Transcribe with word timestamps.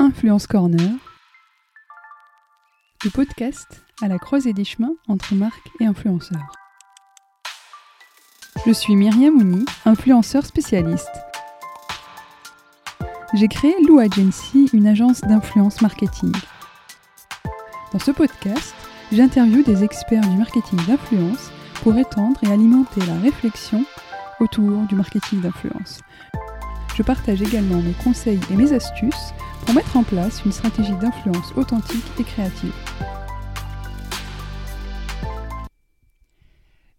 Influence 0.00 0.48
Corner, 0.48 0.90
le 3.04 3.10
podcast 3.10 3.80
à 4.02 4.08
la 4.08 4.18
croisée 4.18 4.52
des 4.52 4.64
chemins 4.64 4.94
entre 5.06 5.36
marques 5.36 5.70
et 5.78 5.86
influenceurs. 5.86 6.50
Je 8.66 8.72
suis 8.72 8.96
Myriam 8.96 9.34
Mouni, 9.34 9.64
influenceur 9.84 10.44
spécialiste. 10.44 11.12
J'ai 13.34 13.46
créé 13.46 13.72
Lou 13.86 14.00
Agency, 14.00 14.68
une 14.72 14.88
agence 14.88 15.20
d'influence 15.20 15.80
marketing. 15.80 16.32
Dans 17.92 18.00
ce 18.00 18.10
podcast, 18.10 18.74
j'interviewe 19.12 19.62
des 19.62 19.84
experts 19.84 20.26
du 20.26 20.36
marketing 20.36 20.84
d'influence 20.86 21.52
pour 21.84 21.96
étendre 21.96 22.40
et 22.42 22.50
alimenter 22.50 23.00
la 23.06 23.18
réflexion 23.20 23.84
autour 24.40 24.70
du 24.88 24.96
marketing 24.96 25.40
d'influence. 25.40 26.00
Je 26.96 27.02
partage 27.02 27.42
également 27.42 27.80
mes 27.80 27.94
conseils 28.04 28.40
et 28.50 28.56
mes 28.56 28.72
astuces 28.72 29.34
pour 29.64 29.74
mettre 29.74 29.96
en 29.96 30.02
place 30.02 30.44
une 30.44 30.52
stratégie 30.52 30.96
d'influence 31.00 31.52
authentique 31.56 32.04
et 32.18 32.24
créative. 32.24 32.72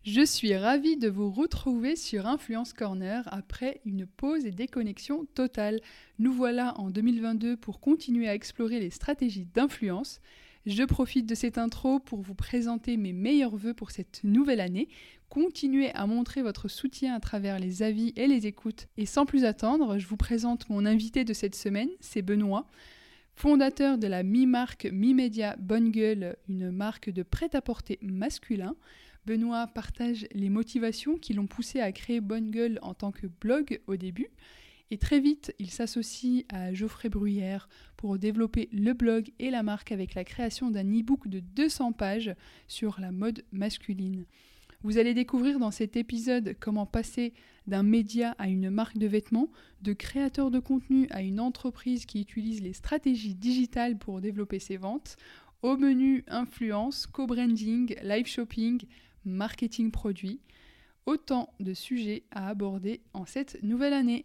Je 0.03 0.25
suis 0.25 0.55
ravie 0.55 0.97
de 0.97 1.09
vous 1.09 1.31
retrouver 1.31 1.95
sur 1.95 2.25
Influence 2.25 2.73
Corner 2.73 3.23
après 3.31 3.81
une 3.85 4.05
pause 4.05 4.45
et 4.45 4.51
déconnexion 4.51 5.25
totale. 5.33 5.79
Nous 6.19 6.31
voilà 6.31 6.79
en 6.79 6.89
2022 6.89 7.57
pour 7.57 7.79
continuer 7.79 8.27
à 8.29 8.35
explorer 8.35 8.79
les 8.79 8.91
stratégies 8.91 9.47
d'influence. 9.53 10.19
Je 10.65 10.83
profite 10.83 11.27
de 11.27 11.35
cette 11.35 11.59
intro 11.59 11.99
pour 11.99 12.21
vous 12.21 12.33
présenter 12.33 12.97
mes 12.97 13.13
meilleurs 13.13 13.55
voeux 13.55 13.75
pour 13.75 13.91
cette 13.91 14.23
nouvelle 14.23 14.61
année. 14.61 14.87
Continuez 15.35 15.91
à 15.95 16.07
montrer 16.07 16.41
votre 16.41 16.69
soutien 16.69 17.13
à 17.13 17.19
travers 17.19 17.59
les 17.59 17.83
avis 17.83 18.13
et 18.15 18.25
les 18.25 18.47
écoutes. 18.47 18.87
Et 18.95 19.05
sans 19.05 19.25
plus 19.25 19.43
attendre, 19.43 19.97
je 19.97 20.07
vous 20.07 20.15
présente 20.15 20.69
mon 20.69 20.85
invité 20.85 21.25
de 21.25 21.33
cette 21.33 21.55
semaine, 21.55 21.89
c'est 21.99 22.21
Benoît 22.21 22.65
fondateur 23.35 23.97
de 23.97 24.07
la 24.07 24.23
mi-marque 24.23 24.85
Mi-Média 24.85 25.57
Bonne 25.59 25.91
Gueule, 25.91 26.37
une 26.47 26.71
marque 26.71 27.09
de 27.09 27.21
prêt-à-porter 27.21 27.99
masculin. 28.01 28.77
Benoît 29.25 29.67
partage 29.67 30.25
les 30.31 30.47
motivations 30.47 31.17
qui 31.17 31.33
l'ont 31.33 31.47
poussé 31.47 31.81
à 31.81 31.91
créer 31.91 32.21
Bonne 32.21 32.49
Gueule 32.49 32.79
en 32.81 32.93
tant 32.93 33.11
que 33.11 33.27
blog 33.27 33.81
au 33.87 33.97
début. 33.97 34.29
Et 34.89 34.97
très 34.97 35.19
vite, 35.19 35.53
il 35.59 35.69
s'associe 35.69 36.45
à 36.47 36.73
Geoffrey 36.73 37.09
Bruyère 37.09 37.67
pour 37.97 38.17
développer 38.17 38.69
le 38.71 38.93
blog 38.93 39.33
et 39.39 39.49
la 39.49 39.63
marque 39.63 39.91
avec 39.91 40.13
la 40.13 40.23
création 40.23 40.71
d'un 40.71 40.85
e-book 40.97 41.27
de 41.27 41.41
200 41.41 41.91
pages 41.91 42.33
sur 42.69 43.01
la 43.01 43.11
mode 43.11 43.43
masculine. 43.51 44.25
Vous 44.85 44.99
allez 44.99 45.15
découvrir 45.15 45.57
dans 45.57 45.71
cet 45.71 45.97
épisode 45.97 46.55
comment 46.59 46.85
passer 46.85 47.33
d'un 47.65 47.81
média 47.81 48.35
à 48.37 48.47
une 48.47 48.69
marque 48.69 48.99
de 48.99 49.07
vêtements, 49.07 49.49
de 49.81 49.93
créateur 49.93 50.51
de 50.51 50.59
contenu 50.59 51.07
à 51.09 51.23
une 51.23 51.39
entreprise 51.39 52.05
qui 52.05 52.21
utilise 52.21 52.61
les 52.61 52.73
stratégies 52.73 53.33
digitales 53.33 53.97
pour 53.97 54.21
développer 54.21 54.59
ses 54.59 54.77
ventes, 54.77 55.17
au 55.63 55.75
menu 55.75 56.23
influence, 56.27 57.07
co-branding, 57.07 57.95
live 58.03 58.27
shopping, 58.27 58.79
marketing 59.25 59.89
produit. 59.89 60.39
Autant 61.07 61.51
de 61.59 61.73
sujets 61.73 62.21
à 62.29 62.47
aborder 62.47 63.01
en 63.15 63.25
cette 63.25 63.63
nouvelle 63.63 63.93
année. 63.93 64.21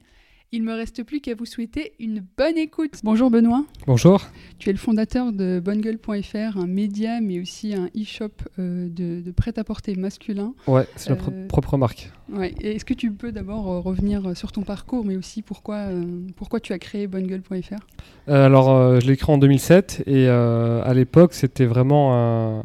Il 0.52 0.64
me 0.64 0.74
reste 0.74 1.04
plus 1.04 1.20
qu'à 1.20 1.36
vous 1.36 1.44
souhaiter 1.44 1.92
une 2.00 2.24
bonne 2.36 2.58
écoute. 2.58 2.94
Bonjour 3.04 3.30
Benoît. 3.30 3.62
Bonjour. 3.86 4.20
Tu 4.58 4.68
es 4.68 4.72
le 4.72 4.78
fondateur 4.78 5.32
de 5.32 5.62
bonnegueule.fr, 5.64 6.58
un 6.58 6.66
média 6.66 7.20
mais 7.20 7.38
aussi 7.38 7.72
un 7.72 7.86
e-shop 7.96 8.32
euh, 8.58 8.88
de, 8.88 9.30
prêt-à-porter 9.30 9.94
masculin. 9.94 10.54
Ouais, 10.66 10.88
c'est 10.96 11.10
notre 11.10 11.30
euh, 11.30 11.46
propre 11.46 11.76
marque. 11.76 12.10
Ouais. 12.32 12.52
Est-ce 12.60 12.84
que 12.84 12.94
tu 12.94 13.12
peux 13.12 13.30
d'abord 13.30 13.70
euh, 13.70 13.78
revenir 13.78 14.36
sur 14.36 14.50
ton 14.50 14.62
parcours, 14.62 15.04
mais 15.04 15.14
aussi 15.14 15.42
pourquoi, 15.42 15.86
pourquoi 16.34 16.58
tu 16.58 16.72
as 16.72 16.80
créé 16.80 17.06
bonnegueule.fr 17.06 17.86
Alors, 18.26 19.00
je 19.00 19.06
l'ai 19.06 19.16
créé 19.16 19.32
en 19.32 19.38
2007 19.38 20.02
et 20.08 20.26
à 20.26 20.92
l'époque, 20.94 21.32
c'était 21.32 21.66
vraiment 21.66 22.16
un 22.16 22.64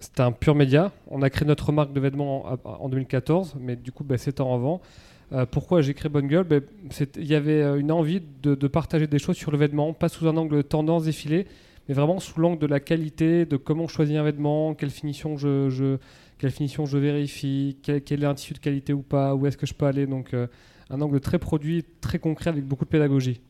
c'était 0.00 0.22
un 0.22 0.32
pur 0.32 0.54
média. 0.54 0.90
On 1.08 1.22
a 1.22 1.30
créé 1.30 1.46
notre 1.46 1.70
marque 1.70 1.92
de 1.92 2.00
vêtements 2.00 2.58
en, 2.64 2.88
2014, 2.88 3.54
mais 3.60 3.76
du 3.76 3.92
coup, 3.92 4.02
bah, 4.04 4.18
7 4.18 4.40
ans 4.40 4.54
avant. 4.54 4.82
Euh, 5.32 5.46
pourquoi 5.46 5.80
j'ai 5.80 5.94
créé 5.94 6.10
Bonne 6.10 6.26
Gueule? 6.26 6.44
Ben, 6.44 6.62
Il 7.16 7.26
y 7.26 7.34
avait 7.34 7.62
euh, 7.62 7.78
une 7.78 7.90
envie 7.90 8.20
de, 8.42 8.54
partager 8.66 9.06
des 9.06 9.18
choses 9.18 9.36
sur 9.36 9.50
le 9.50 9.58
vêtement, 9.58 9.92
pas 9.94 10.08
sous 10.08 10.28
un 10.28 10.36
angle 10.36 10.62
tendance 10.62 11.04
défilé, 11.04 11.46
mais 11.88 11.94
vraiment 11.94 12.20
sous 12.20 12.38
l'angle 12.38 12.58
de 12.58 12.66
la 12.66 12.80
qualité, 12.80 13.46
de 13.46 13.56
comment 13.56 13.88
choisir 13.88 14.20
un 14.20 14.24
vêtement, 14.24 14.74
quelle 14.74 14.90
finition 14.90 15.36
je, 15.38 15.96
quelle 16.38 16.50
vérifie, 16.50 17.78
quel, 17.82 18.22
est 18.22 18.26
un 18.26 18.34
tissu 18.34 18.52
de 18.54 18.58
qualité 18.58 18.92
ou 18.92 19.02
pas, 19.02 19.34
où 19.34 19.46
est-ce 19.46 19.56
que 19.56 19.66
je 19.66 19.74
peux 19.74 19.86
aller. 19.86 20.06
Donc, 20.06 20.34
euh, 20.34 20.46
un 20.90 21.00
angle 21.00 21.20
très 21.20 21.38
produit, 21.38 21.84
très 22.00 22.18
concret 22.18 22.50
avec 22.50 22.64
beaucoup 22.64 22.84
de 22.84 22.90
pédagogie. 22.90 23.40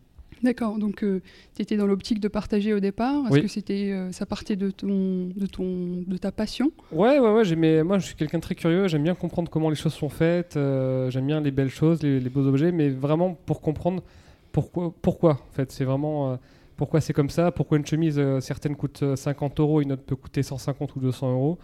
D'accord, 0.42 0.76
donc 0.78 1.04
euh, 1.04 1.22
tu 1.54 1.62
étais 1.62 1.76
dans 1.76 1.86
l'optique 1.86 2.19
de 2.19 2.26
partager 2.26 2.75
au 2.75 2.80
départ. 2.80 3.26
Est-ce 3.30 3.42
que 3.42 3.48
c'était, 3.48 3.92
euh, 3.92 4.10
ça 4.10 4.26
partait 4.26 4.56
de, 4.56 4.70
ton, 4.70 5.28
de, 5.36 5.47
ton, 5.47 6.03
de 6.04 6.16
ta 6.16 6.32
passion? 6.32 6.72
Ouais, 6.91 7.20
ouais, 7.20 7.30
ouais. 7.30 7.82
Moi, 7.84 7.98
je 7.98 8.06
suis 8.06 8.16
quelqu'un 8.16 8.38
de 8.38 8.42
très 8.42 8.56
curieux. 8.56 8.88
J'aime 8.88 9.04
bien 9.04 9.14
comprendre 9.14 9.50
comment 9.50 9.70
les 9.70 9.76
choses 9.76 9.94
sont 9.94 10.08
faites. 10.08 10.56
Euh, 10.56 11.10
j'aime 11.10 11.26
bien 11.26 11.41
les 11.41 11.52
belles 11.52 11.70
choses, 11.70 12.02
les, 12.02 12.20
beaux 12.28 12.47
objets, 12.47 12.72
mais 12.72 12.88
vraiment 12.88 13.34
pour 13.47 13.60
comprendre 13.60 14.02
pourquoi. 14.50 14.92
pourquoi 15.00 15.32
en 15.32 15.52
fait, 15.52 15.70
c'est 15.70 15.84
vraiment 15.84 16.38
pourquoi 16.76 17.00
c'est 17.00 17.12
comme 17.12 17.31
ça. 17.31 17.52
Pourquoi 17.52 17.78
une 17.78 17.86
chemise, 17.86 18.20
certaines 18.41 18.75
coûtent 18.75 19.14
50 19.14 19.60
euros, 19.60 19.81
une 19.81 19.92
autre 19.92 20.02
peut 20.02 20.16
coûter 20.16 20.42
150 20.42 20.97
ou 20.97 21.00
200 21.00 21.32
euros. 21.32 21.58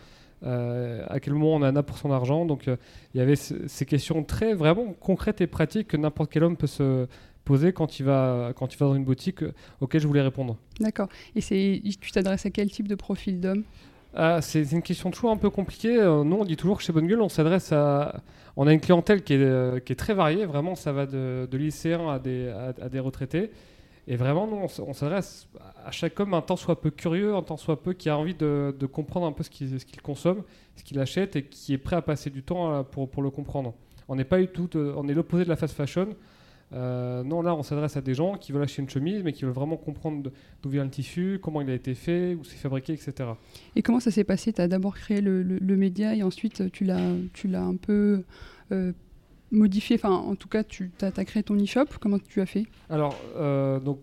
à 0.44 1.18
quel 1.20 1.32
moment 1.32 1.54
on 1.54 1.62
en 1.62 1.74
a 1.74 1.82
pour 1.82 1.98
son 1.98 2.12
argent. 2.12 2.44
Donc 2.44 2.66
il 2.68 3.18
y 3.18 3.20
avait 3.20 3.34
ces 3.34 3.86
questions 3.86 4.22
très 4.22 4.54
vraiment 4.54 4.92
concrètes 4.92 5.40
et 5.40 5.48
pratiques 5.48 5.88
que 5.88 5.96
n'importe 5.96 6.30
quel 6.30 6.44
homme 6.44 6.56
peut 6.56 6.68
se, 6.68 7.08
poser 7.48 7.72
quand 7.72 7.98
il 7.98 8.04
va, 8.04 8.52
quand 8.54 8.74
il 8.74 8.78
va 8.78 8.86
dans 8.86 8.94
une 8.94 9.06
boutique 9.06 9.42
euh, 9.42 9.54
auquel 9.80 10.02
je 10.02 10.06
voulais 10.06 10.20
répondre. 10.20 10.56
D'accord. 10.80 11.08
Et 11.34 11.40
c'est, 11.40 11.82
tu 11.98 12.12
t'adresses 12.12 12.44
à 12.44 12.50
quel 12.50 12.70
type 12.70 12.88
de 12.88 12.94
profil 12.94 13.40
d'homme? 13.40 13.64
Ah, 14.14 14.40
c'est, 14.42 14.70
une 14.72 14.82
question 14.82 15.10
toujours 15.10 15.30
un 15.30 15.36
peu 15.38 15.48
compliquée. 15.48 15.96
Euh, 15.96 16.24
nous, 16.24 16.36
on 16.36 16.44
dit 16.44 16.56
toujours 16.56 16.76
que 16.76 16.82
chez 16.82 16.92
Bonne 16.92 17.06
Gueule, 17.06 17.22
on 17.22 17.30
s'adresse 17.30 17.72
à. 17.72 18.20
On 18.56 18.66
a 18.66 18.72
une 18.72 18.80
clientèle 18.80 19.22
qui 19.22 19.34
est, 19.34 19.38
euh, 19.40 19.80
qui 19.80 19.92
est 19.92 19.96
très 19.96 20.14
variée. 20.14 20.44
Vraiment, 20.44 20.74
ça 20.74 20.92
va 20.92 21.06
de, 21.06 21.48
de 21.50 21.56
lycéens 21.56 22.08
à 22.10 22.18
des, 22.18 22.52
à, 22.82 22.88
des 22.88 22.98
retraités. 22.98 23.50
Et 24.08 24.16
vraiment, 24.16 24.46
nous, 24.46 24.66
on, 24.86 24.92
s'adresse 24.94 25.46
à 25.84 25.90
chaque 25.90 26.18
homme 26.18 26.34
un 26.34 26.40
tant 26.42 26.56
soit 26.56 26.80
peu 26.80 26.90
curieux, 26.90 27.34
un 27.34 27.42
tant 27.42 27.56
soit 27.56 27.82
peu 27.82 27.92
qui 27.92 28.08
a 28.08 28.16
envie 28.16 28.34
de, 28.34 28.74
de 28.78 28.86
comprendre 28.86 29.26
un 29.26 29.32
peu 29.32 29.42
ce 29.42 29.50
qu'il, 29.50 29.76
qu'il 29.84 30.02
consomme, 30.02 30.42
ce 30.76 30.82
qu'il 30.82 30.98
achète 30.98 31.36
et 31.36 31.44
qui 31.44 31.74
est 31.74 31.78
prêt 31.78 31.96
à 31.96 32.02
passer 32.02 32.30
du 32.30 32.42
temps 32.42 32.84
pour, 32.84 33.08
pour 33.08 33.22
le 33.22 33.30
comprendre. 33.30 33.74
On 34.08 34.16
n'est 34.16 34.24
pas 34.24 34.38
du 34.40 34.48
tout, 34.48 34.70
on 34.74 35.06
est 35.08 35.14
l'opposé 35.14 35.44
de 35.44 35.50
la 35.50 35.56
fast 35.56 35.74
fashion. 35.74 36.08
Euh, 36.72 37.22
non, 37.22 37.40
là, 37.42 37.54
on 37.54 37.62
s'adresse 37.62 37.96
à 37.96 38.00
des 38.00 38.14
gens 38.14 38.36
qui 38.36 38.52
veulent 38.52 38.62
acheter 38.62 38.82
une 38.82 38.90
chemise, 38.90 39.22
mais 39.22 39.32
qui 39.32 39.44
veulent 39.44 39.54
vraiment 39.54 39.76
comprendre 39.76 40.30
d'où 40.62 40.68
vient 40.68 40.84
le 40.84 40.90
tissu, 40.90 41.38
comment 41.42 41.60
il 41.60 41.70
a 41.70 41.74
été 41.74 41.94
fait, 41.94 42.34
où 42.34 42.44
c'est 42.44 42.56
fabriqué, 42.56 42.92
etc. 42.92 43.30
Et 43.74 43.82
comment 43.82 44.00
ça 44.00 44.10
s'est 44.10 44.24
passé? 44.24 44.52
Tu 44.52 44.60
as 44.60 44.68
d'abord 44.68 44.94
créé 44.94 45.20
le, 45.20 45.76
média 45.76 46.14
et 46.14 46.22
ensuite 46.22 46.70
tu 46.72 46.84
l'as 46.84 47.62
un 47.62 47.76
peu 47.76 48.24
euh, 48.72 48.92
modifié, 49.50 49.96
enfin 49.96 50.10
en 50.10 50.34
tout 50.34 50.48
cas 50.48 50.64
tu 50.64 50.90
as, 51.00 51.24
créé 51.24 51.42
ton 51.42 51.56
e-shop, 51.56 51.86
comment 52.00 52.18
tu 52.18 52.40
as 52.40 52.46
fait? 52.46 52.66
Alors, 52.90 53.16
euh, 53.36 53.80
donc 53.80 54.00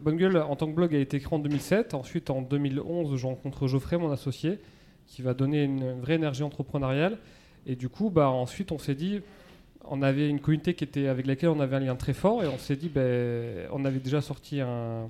Bonne 0.00 0.16
Gueule 0.16 0.38
en 0.38 0.56
tant 0.56 0.66
que 0.66 0.74
blog 0.74 0.94
a 0.94 0.98
été 0.98 1.20
créé 1.20 1.34
en 1.34 1.38
2007, 1.38 1.94
ensuite 1.94 2.30
en 2.30 2.42
2011 2.42 3.16
je 3.16 3.26
rencontre 3.26 3.68
Geoffrey, 3.68 3.98
mon 3.98 4.10
associé, 4.10 4.58
qui 5.06 5.22
va 5.22 5.34
donner 5.34 5.64
une 5.64 6.00
vraie 6.00 6.14
énergie 6.14 6.42
entrepreneuriale. 6.42 7.18
Et 7.66 7.76
du 7.76 7.88
coup, 7.88 8.10
bah, 8.10 8.30
ensuite 8.30 8.72
on 8.72 8.78
s'est 8.78 8.94
dit, 8.94 9.20
on 9.90 10.02
avait 10.02 10.28
une 10.28 10.40
communauté 10.40 10.74
qui 10.74 10.84
était, 10.84 11.08
avec 11.08 11.26
laquelle 11.26 11.50
on 11.50 11.60
avait 11.60 11.76
un 11.76 11.80
lien 11.80 11.96
très 11.96 12.12
fort 12.12 12.42
et 12.42 12.46
on 12.46 12.58
s'est 12.58 12.76
dit, 12.76 12.88
ben, 12.88 13.66
on 13.72 13.84
avait 13.84 13.98
déjà 13.98 14.20
sorti 14.20 14.60
un, 14.60 15.08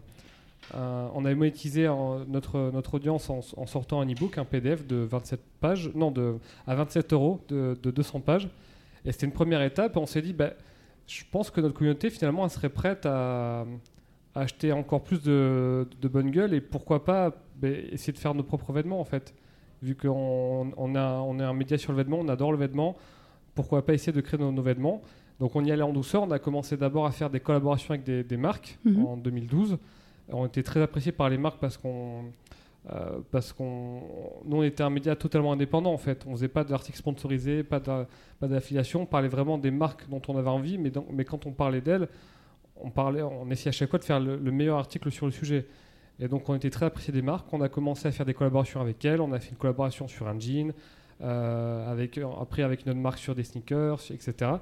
on 0.74 1.24
avait 1.24 1.34
monétisé 1.34 1.88
notre, 2.28 2.70
notre 2.72 2.94
audience 2.94 3.30
en, 3.30 3.66
sortant 3.66 4.00
un 4.00 4.06
e-book, 4.06 4.38
un 4.38 4.44
PDF 4.44 4.86
de 4.86 4.96
27 4.96 5.40
pages, 5.60 5.90
non, 5.94 6.10
de, 6.10 6.36
à 6.66 6.74
27 6.74 7.12
euros 7.12 7.40
de, 7.48 7.74
200 7.82 8.20
pages. 8.20 8.48
Et 9.04 9.12
c'était 9.12 9.26
une 9.26 9.32
première 9.32 9.62
étape. 9.62 9.96
On 9.96 10.06
s'est 10.06 10.22
dit, 10.22 10.32
ben, 10.32 10.52
je 11.06 11.22
pense 11.30 11.50
que 11.50 11.60
notre 11.60 11.74
communauté, 11.74 12.10
finalement, 12.10 12.44
elle 12.44 12.50
serait 12.50 12.68
prête 12.68 13.06
à, 13.06 13.64
acheter 14.34 14.70
encore 14.72 15.02
plus 15.02 15.22
de, 15.22 15.88
de 16.00 16.06
bonne 16.08 16.30
gueule 16.30 16.54
et 16.54 16.60
pourquoi 16.60 17.04
pas 17.04 17.32
ben, 17.56 17.74
essayer 17.90 18.12
de 18.12 18.18
faire 18.18 18.34
nos 18.34 18.44
propres 18.44 18.72
vêtements, 18.72 19.00
en 19.00 19.04
fait. 19.04 19.34
Vu 19.82 19.94
qu'on 19.94 20.72
on, 20.76 20.96
on 20.96 21.40
est 21.40 21.42
un 21.42 21.52
média 21.54 21.78
sur 21.78 21.92
le 21.92 21.98
vêtement, 21.98 22.18
on 22.20 22.28
adore 22.28 22.52
le 22.52 22.58
vêtement 22.58 22.96
pourquoi 23.58 23.84
pas 23.84 23.92
essayer 23.94 24.12
de 24.12 24.20
créer 24.20 24.38
nos, 24.38 24.62
vêtements 24.62 25.02
Donc 25.40 25.56
on 25.56 25.64
y 25.64 25.72
allait 25.72 25.82
en 25.82 25.92
douceur. 25.92 26.22
On 26.22 26.30
a 26.30 26.38
commencé 26.38 26.76
d'abord 26.76 27.06
à 27.06 27.10
faire 27.10 27.28
des 27.30 27.40
collaborations 27.40 27.90
avec 27.94 28.04
des, 28.04 28.22
des 28.22 28.36
marques 28.36 28.78
Mhm. 28.84 29.04
en 29.06 29.16
2012. 29.16 29.78
On 30.30 30.46
était 30.46 30.62
très 30.62 30.80
appréciés 30.80 31.10
par 31.12 31.28
les 31.28 31.38
marques 31.38 31.58
parce 31.60 31.76
qu'on 31.76 32.24
euh, 32.92 33.18
parce 33.32 33.52
qu'on 33.52 34.00
nous 34.44 34.58
on 34.58 34.62
était 34.62 34.82
un 34.84 34.90
média 34.90 35.14
totalement 35.16 35.52
indépendant 35.52 35.92
en 35.92 35.98
fait. 35.98 36.24
On 36.28 36.32
faisait 36.36 36.48
pas 36.48 36.62
d'articles 36.64 36.98
sponsorisés, 36.98 37.62
pas 37.64 37.80
d'a- 37.80 38.06
pas 38.40 38.46
d'affiliation. 38.46 39.02
On 39.02 39.06
parlait 39.06 39.28
vraiment 39.28 39.58
des 39.58 39.70
marques 39.72 40.08
dont 40.08 40.22
on 40.28 40.36
avait 40.38 40.48
envie, 40.48 40.78
mais, 40.78 40.90
dans- 40.90 41.04
mais 41.12 41.24
quand 41.24 41.44
on 41.46 41.50
parlait 41.52 41.80
d'elles, 41.80 42.08
on 42.80 42.90
parlait, 42.90 43.22
on 43.22 43.50
essayait 43.50 43.70
à 43.70 43.72
chaque 43.72 43.90
fois 43.90 43.98
de 43.98 44.04
faire 44.04 44.20
le, 44.20 44.36
le 44.36 44.50
meilleur 44.52 44.78
article 44.78 45.10
sur 45.10 45.26
le 45.26 45.32
sujet. 45.32 45.66
Et 46.20 46.28
donc 46.28 46.48
on 46.48 46.54
était 46.54 46.70
très 46.70 46.86
appréciés 46.86 47.12
des 47.12 47.22
marques. 47.22 47.52
On 47.52 47.60
a 47.60 47.68
commencé 47.68 48.06
à 48.08 48.12
faire 48.12 48.26
des 48.26 48.34
collaborations 48.34 48.80
avec 48.80 49.04
elles. 49.04 49.20
On 49.20 49.32
a 49.32 49.40
fait 49.40 49.50
une 49.50 49.56
collaboration 49.56 50.06
sur 50.08 50.26
un 50.28 50.38
jean, 50.38 50.72
avec, 51.20 52.18
après 52.40 52.62
avec 52.62 52.84
une 52.84 52.90
autre 52.90 53.00
marque 53.00 53.18
sur 53.18 53.34
des 53.34 53.44
sneakers, 53.44 54.00
etc. 54.10 54.52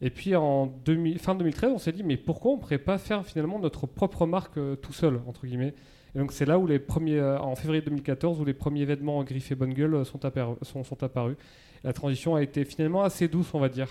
Et 0.00 0.10
puis 0.10 0.36
en 0.36 0.66
2000 0.84 1.18
fin 1.18 1.34
2013, 1.34 1.72
on 1.74 1.78
s'est 1.78 1.92
dit 1.92 2.02
mais 2.04 2.16
pourquoi 2.16 2.52
on 2.52 2.56
ne 2.56 2.60
pourrait 2.60 2.78
pas 2.78 2.98
faire 2.98 3.26
finalement 3.26 3.58
notre 3.58 3.86
propre 3.86 4.26
marque 4.26 4.56
euh, 4.58 4.76
tout 4.76 4.92
seul 4.92 5.20
entre 5.26 5.46
guillemets? 5.46 5.74
Et 6.14 6.18
donc 6.18 6.32
c'est 6.32 6.46
là 6.46 6.58
où 6.58 6.66
les 6.66 6.78
premiers, 6.78 7.18
euh, 7.18 7.38
en 7.40 7.54
février 7.56 7.82
2014, 7.82 8.40
où 8.40 8.44
les 8.44 8.54
premiers 8.54 8.84
vêtements 8.84 9.22
griffés 9.24 9.54
bonne 9.54 9.74
gueule 9.74 9.94
euh, 9.94 10.04
sont, 10.04 10.20
apparus- 10.24 10.56
sont, 10.62 10.84
sont 10.84 11.02
apparus. 11.02 11.36
La 11.84 11.92
transition 11.92 12.34
a 12.36 12.42
été 12.42 12.64
finalement 12.64 13.02
assez 13.02 13.28
douce, 13.28 13.52
on 13.54 13.60
va 13.60 13.68
dire. 13.68 13.88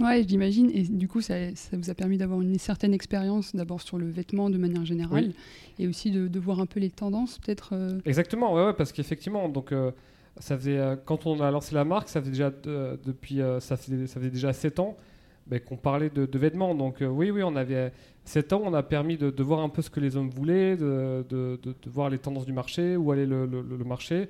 Ouais, 0.00 0.24
j'imagine. 0.26 0.70
Et 0.72 0.82
du 0.82 1.06
coup, 1.06 1.20
ça, 1.20 1.34
ça 1.54 1.76
vous 1.76 1.90
a 1.90 1.94
permis 1.94 2.16
d'avoir 2.16 2.40
une 2.40 2.58
certaine 2.58 2.94
expérience, 2.94 3.54
d'abord 3.54 3.82
sur 3.82 3.98
le 3.98 4.08
vêtement 4.08 4.48
de 4.48 4.56
manière 4.56 4.84
générale, 4.86 5.26
Oui. 5.28 5.34
et 5.78 5.86
aussi 5.86 6.10
de, 6.10 6.28
de 6.28 6.40
voir 6.40 6.60
un 6.60 6.66
peu 6.66 6.80
les 6.80 6.90
tendances, 6.90 7.38
peut-être. 7.38 7.70
euh, 7.74 8.00
Exactement, 8.06 8.54
ouais, 8.54 8.64
ouais, 8.66 8.72
parce 8.72 8.90
qu'effectivement, 8.90 9.48
donc 9.50 9.70
euh, 9.72 9.90
ça 10.38 10.56
faisait 10.56 10.78
euh, 10.78 10.96
quand 11.04 11.26
on 11.26 11.40
a 11.40 11.50
lancé 11.50 11.74
la 11.74 11.84
marque, 11.84 12.08
ça 12.08 12.20
faisait 12.20 12.30
déjà 12.32 12.50
de- 12.50 12.98
depuis 13.04 13.40
euh, 13.40 13.60
ça 13.60 13.76
faisait, 13.76 14.06
ça 14.06 14.18
faisait 14.20 14.30
déjà 14.30 14.52
7 14.52 14.78
ans 14.80 14.96
ben, 15.46 15.58
qu'on 15.60 15.76
parlait 15.76 16.08
de, 16.10 16.24
de 16.26 16.38
vêtements. 16.38 16.74
Donc 16.74 17.02
euh, 17.02 17.06
oui, 17.06 17.30
oui, 17.30 17.42
on 17.42 17.54
avait 17.56 17.92
7 18.24 18.52
ans, 18.52 18.62
on 18.64 18.74
a 18.74 18.82
permis 18.82 19.16
de, 19.16 19.30
de 19.30 19.42
voir 19.42 19.60
un 19.60 19.68
peu 19.68 19.82
ce 19.82 19.90
que 19.90 20.00
les 20.00 20.16
hommes 20.16 20.30
voulaient, 20.30 20.76
de, 20.76 21.58
voir 21.86 22.08
les 22.10 22.18
tendances 22.18 22.46
du 22.46 22.52
marché, 22.52 22.96
où 22.96 23.10
allait 23.12 23.26
le, 23.26 23.46
le- 23.46 23.62
le 23.62 23.84
marché, 23.84 24.28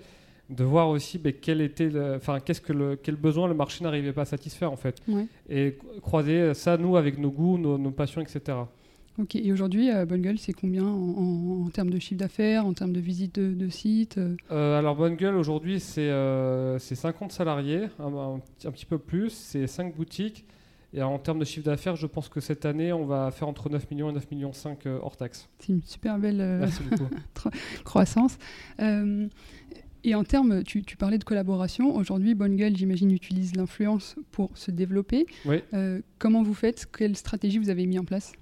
de 0.50 0.64
voir 0.64 0.88
aussi 0.88 1.18
ben, 1.18 1.32
quel 1.40 1.60
était, 1.60 1.90
enfin 2.16 2.40
qu'est-ce 2.40 2.60
que 2.60 2.72
le, 2.72 2.96
quel 2.96 3.16
besoin 3.16 3.46
le 3.48 3.54
marché 3.54 3.84
n'arrivait 3.84 4.12
pas 4.12 4.22
à 4.22 4.26
satisfaire 4.26 4.72
en 4.72 4.76
fait, 4.76 4.96
Ouais. 5.08 5.26
et 5.48 5.78
croiser 6.02 6.52
ça 6.54 6.76
nous 6.76 6.96
avec 6.96 7.18
nos 7.18 7.30
goûts, 7.30 7.58
nos, 7.58 7.78
nos 7.78 7.90
passions, 7.90 8.20
etc. 8.20 8.58
Ok. 9.18 9.36
Et 9.36 9.52
aujourd'hui, 9.52 9.90
euh, 9.90 10.06
Bonne 10.06 10.22
Gueule, 10.22 10.38
c'est 10.38 10.52
combien 10.54 10.84
en, 10.84 10.88
en- 10.88 11.64
en 11.66 11.68
termes 11.70 11.90
de 11.90 11.98
chiffre 11.98 12.18
d'affaires, 12.18 12.64
en 12.66 12.72
termes 12.72 12.92
de 12.92 13.00
visite 13.00 13.34
de, 13.38 13.52
de 13.52 13.68
site 13.68 14.16
euh, 14.18 14.36
Euh, 14.50 14.78
alors 14.78 14.96
Bonne 14.96 15.16
Gueule 15.16 15.34
aujourd'hui 15.36 15.80
c'est 15.80 16.08
euh, 16.10 16.78
c'est 16.78 16.94
50 16.94 17.30
salariés, 17.32 17.88
un, 17.98 18.06
un 18.06 18.38
petit- 18.38 18.66
un 18.68 18.70
petit 18.70 18.86
peu 18.86 18.98
plus, 18.98 19.30
c'est 19.30 19.66
5 19.66 19.94
boutiques. 19.94 20.44
Et 20.94 21.02
en 21.02 21.18
termes 21.18 21.38
de 21.38 21.44
chiffre 21.46 21.64
d'affaires, 21.64 21.96
je 21.96 22.06
pense 22.06 22.28
que 22.28 22.40
cette 22.40 22.66
année 22.66 22.92
on 22.92 23.06
va 23.06 23.30
faire 23.30 23.48
entre 23.48 23.70
9 23.70 23.90
millions 23.90 24.10
et 24.10 24.12
9 24.12 24.30
millions 24.30 24.52
5 24.52 24.86
euh, 24.86 24.98
hors 25.02 25.16
taxe. 25.16 25.48
C'est 25.58 25.72
une 25.72 25.82
super 25.82 26.18
belle 26.18 26.68
croissance. 27.84 28.36
Et 30.04 30.14
en 30.16 30.24
termes, 30.24 30.64
tu, 30.64 30.82
tu 30.82 30.96
parlais 30.96 31.16
de 31.18 31.22
collaboration. 31.24 31.94
Aujourd'hui, 31.94 32.34
Bonne 32.34 32.56
Gueule, 32.56 32.76
j'imagine, 32.76 33.10
utilise 33.12 33.54
l'influence 33.54 34.16
pour 34.32 34.50
se 34.58 34.70
développer. 34.72 35.26
Oui. 35.46 35.62
Comment 36.18 36.42
vous 36.42 36.54
faites? 36.54 36.86
Quelle 36.96 37.16
stratégie 37.16 37.58
vous 37.58 37.70
avez 37.70 37.86
mis 37.86 37.98
en 38.00 38.04
place? 38.04 38.32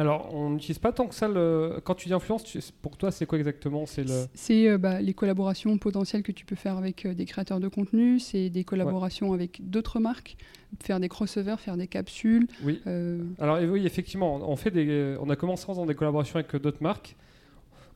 Alors 0.00 0.34
on 0.34 0.48
n'utilise 0.48 0.78
pas 0.78 0.92
tant 0.92 1.06
que 1.06 1.14
ça 1.14 1.28
le... 1.28 1.78
Quand 1.84 1.94
tu 1.94 2.08
dis 2.08 2.14
influence, 2.14 2.42
tu- 2.42 2.58
pour 2.80 2.96
toi 2.96 3.10
c'est 3.10 3.26
quoi 3.26 3.38
exactement? 3.38 3.84
C'est 3.84 4.02
le... 4.02 4.26
Euh, 4.50 4.78
bah, 4.78 5.02
les 5.02 5.12
collaborations 5.12 5.76
potentielles 5.76 6.22
que 6.22 6.32
tu 6.32 6.46
peux 6.46 6.56
faire 6.56 6.78
avec 6.78 7.04
euh, 7.04 7.12
des 7.12 7.26
créateurs 7.26 7.60
de 7.60 7.68
contenu, 7.68 8.18
c'est 8.18 8.48
des 8.48 8.64
collaborations 8.64 9.34
avec 9.34 9.60
d'autres 9.62 10.00
marques, 10.00 10.36
faire 10.82 11.00
des 11.00 11.08
crossovers, 11.10 11.60
faire 11.60 11.76
des 11.76 11.86
capsules. 11.86 12.46
Oui. 12.64 12.80
euh, 12.86 13.22
Alors 13.38 13.58
oui, 13.60 13.84
effectivement, 13.84 14.36
on, 14.36 14.56
fait 14.56 14.70
des, 14.70 15.16
on 15.20 15.28
a 15.28 15.36
commencé 15.36 15.66
en 15.68 15.74
faisant 15.74 15.84
des 15.86 15.94
collaborations 15.94 16.36
avec 16.36 16.54
euh, 16.54 16.58
d'autres 16.58 16.82
marques. 16.82 17.14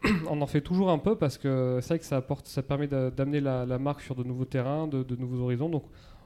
on 0.28 0.42
en 0.42 0.46
fait 0.46 0.60
toujours 0.60 0.90
un 0.90 0.98
peu 0.98 1.16
parce 1.16 1.38
que 1.38 1.78
c'est 1.80 1.88
vrai 1.88 1.98
que 1.98 2.04
ça, 2.04 2.18
apporte, 2.18 2.46
ça 2.48 2.62
permet 2.62 2.86
d'a- 2.86 3.10
d'amener 3.10 3.40
la, 3.40 3.64
la 3.64 3.78
marque 3.78 4.02
sur 4.02 4.14
de 4.14 4.22
nouveaux 4.24 4.44
terrains, 4.44 4.86
de, 4.86 5.02
de 5.02 5.16
nouveaux 5.16 5.42
horizons. 5.42 5.70
Donc 5.70 5.84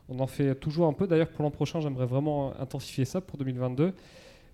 on 0.09 0.19
en 0.19 0.27
fait 0.27 0.57
toujours 0.57 0.89
un 0.89 0.93
peu. 0.93 1.07
D'ailleurs, 1.07 1.29
pour 1.29 1.45
l'an 1.45 1.53
prochain, 1.53 1.81
j'aimerais 1.81 2.07
vraiment 2.07 2.53
intensifier 2.61 3.05
ça 3.05 3.21
pour 3.21 3.39
2022. 3.39 3.93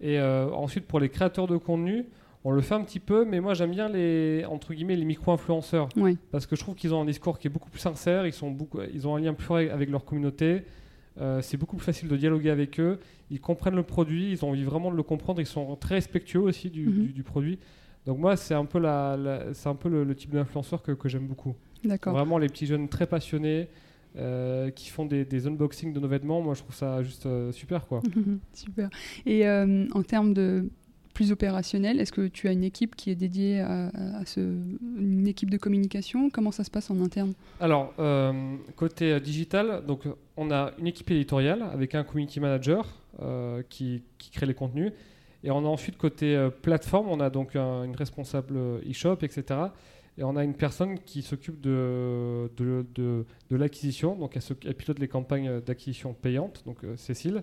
Et 0.01 0.19
euh, 0.19 0.51
ensuite, 0.51 0.87
pour 0.87 1.01
les 1.01 1.09
créateurs 1.09 1.47
de 1.47 1.57
contenu, 1.57 2.07
on 2.45 2.51
le 2.51 2.61
fait 2.61 2.75
un 2.75 2.83
petit 2.83 3.01
peu, 3.01 3.25
mais 3.25 3.41
moi 3.41 3.55
j'aime 3.55 3.71
bien 3.71 3.89
les, 3.89 4.45
entre 4.47 4.75
guillemets, 4.75 4.97
les 4.97 5.05
micro-influenceurs 5.07 5.89
parce 6.31 6.47
que 6.47 6.57
je 6.57 6.61
trouve 6.61 6.75
qu'ils 6.75 6.93
ont 6.93 7.01
un 7.01 7.05
discours 7.07 7.39
qui 7.39 7.47
est 7.47 7.51
beaucoup 7.51 7.71
plus 7.71 7.81
sincère, 7.81 8.27
ils, 8.27 8.33
sont 8.35 8.51
beaucoup, 8.51 8.81
ils 8.93 9.09
ont 9.09 9.17
un 9.17 9.21
lien 9.21 9.33
plus 9.33 9.47
fort 9.47 9.57
avec- 9.57 9.89
leur 9.89 10.05
communauté, 10.05 10.65
euh, 11.21 11.41
c'est 11.41 11.57
beaucoup 11.57 11.77
plus 11.77 11.87
facile 11.87 12.09
de 12.09 12.17
dialoguer 12.17 12.51
avec 12.51 12.79
eux, 12.81 12.99
ils 13.31 13.41
comprennent 13.41 13.77
le 13.77 13.83
produit, 13.83 14.31
ils 14.33 14.45
ont 14.45 14.51
envie 14.51 14.65
vraiment 14.65 14.91
de 14.91 14.97
le 14.97 15.03
comprendre, 15.03 15.41
ils 15.41 15.47
sont 15.47 15.75
très 15.77 15.95
respectueux 15.95 16.41
aussi 16.41 16.69
du, 16.69 16.87
Mhm. 16.87 16.93
du- 17.07 17.13
du 17.15 17.23
produit. 17.23 17.59
Donc 18.05 18.19
moi, 18.19 18.37
c'est 18.37 18.53
un 18.55 18.67
peu, 18.67 18.79
la, 18.79 19.17
la- 19.17 19.55
c'est 19.55 19.71
un 19.71 19.75
peu 19.75 19.89
le, 19.89 20.05
le 20.05 20.15
type 20.15 20.31
d'influenceur 20.33 20.83
que, 20.83 20.93
que 20.93 21.09
j'aime 21.09 21.27
beaucoup. 21.27 21.55
D'accord. 21.83 22.13
Vraiment 22.13 22.37
les 22.37 22.49
petits 22.49 22.67
jeunes 22.67 22.89
très 22.91 23.07
passionnés 23.07 23.69
euh, 24.17 24.71
qui 24.71 24.91
font 24.91 25.07
des, 25.07 25.25
des 25.25 25.47
unboxings 25.47 25.93
de 25.93 26.01
nos 26.01 26.09
vêtements, 26.09 26.41
moi 26.41 26.55
je 26.55 26.61
trouve 26.63 26.75
ça 26.75 27.03
juste 27.03 27.27
euh, 27.27 27.51
super 27.53 27.87
quoi. 27.87 28.01
Super. 28.55 28.89
Et 29.27 29.47
euh, 29.49 29.87
en 29.93 30.03
termes 30.03 30.35
de 30.35 30.69
plus 31.15 31.31
opérationnel, 31.33 32.01
est-ce 32.01 32.13
que 32.13 32.27
tu 32.27 32.49
as 32.49 32.53
une 32.53 32.65
équipe 32.65 32.97
qui 32.97 33.11
est 33.11 33.15
dédiée 33.15 33.61
à, 33.61 33.87
à 33.89 34.25
ce, 34.27 34.41
une 34.99 35.27
équipe 35.29 35.49
de 35.51 35.57
communication? 35.59 36.29
Comment 36.31 36.51
ça 36.51 36.65
se 36.65 36.71
passe 36.73 36.91
en 36.91 37.01
interne? 37.01 37.35
Alors, 37.61 37.95
côté 38.75 39.21
digital, 39.21 39.85
donc, 39.87 40.03
on 40.37 40.51
a 40.51 40.73
une 40.79 40.89
équipe 40.89 41.09
éditoriale 41.13 41.63
avec 41.73 41.95
un 41.95 42.03
community 42.03 42.41
manager 42.41 43.01
qui, 43.69 44.03
qui 44.19 44.31
crée 44.33 44.47
les 44.47 44.55
contenus. 44.55 44.91
Et 45.45 45.53
on 45.53 45.59
a 45.59 45.69
ensuite, 45.69 45.97
côté 45.99 46.49
plateforme, 46.63 47.07
on 47.09 47.21
a 47.21 47.31
donc 47.31 47.55
un- 47.55 47.85
une 47.85 47.95
responsable 47.95 48.57
e-shop, 48.91 49.19
etc. 49.23 49.45
Et 50.17 50.23
on 50.25 50.37
a 50.37 50.45
une 50.45 50.55
personne 50.55 50.99
qui 51.01 51.23
s'occupe 51.23 51.61
de, 51.61 52.51
de, 52.57 52.87
de- 52.95 53.25
de 53.51 53.57
l'acquisition. 53.57 54.15
Donc, 54.15 54.37
elle, 54.65 54.75
pilote 54.75 54.99
les 54.99 55.09
campagnes 55.09 55.61
d'acquisition 55.61 56.15
payantes, 56.15 56.63
donc 56.67 56.85
euh, 56.85 56.97
Cécile, 56.97 57.43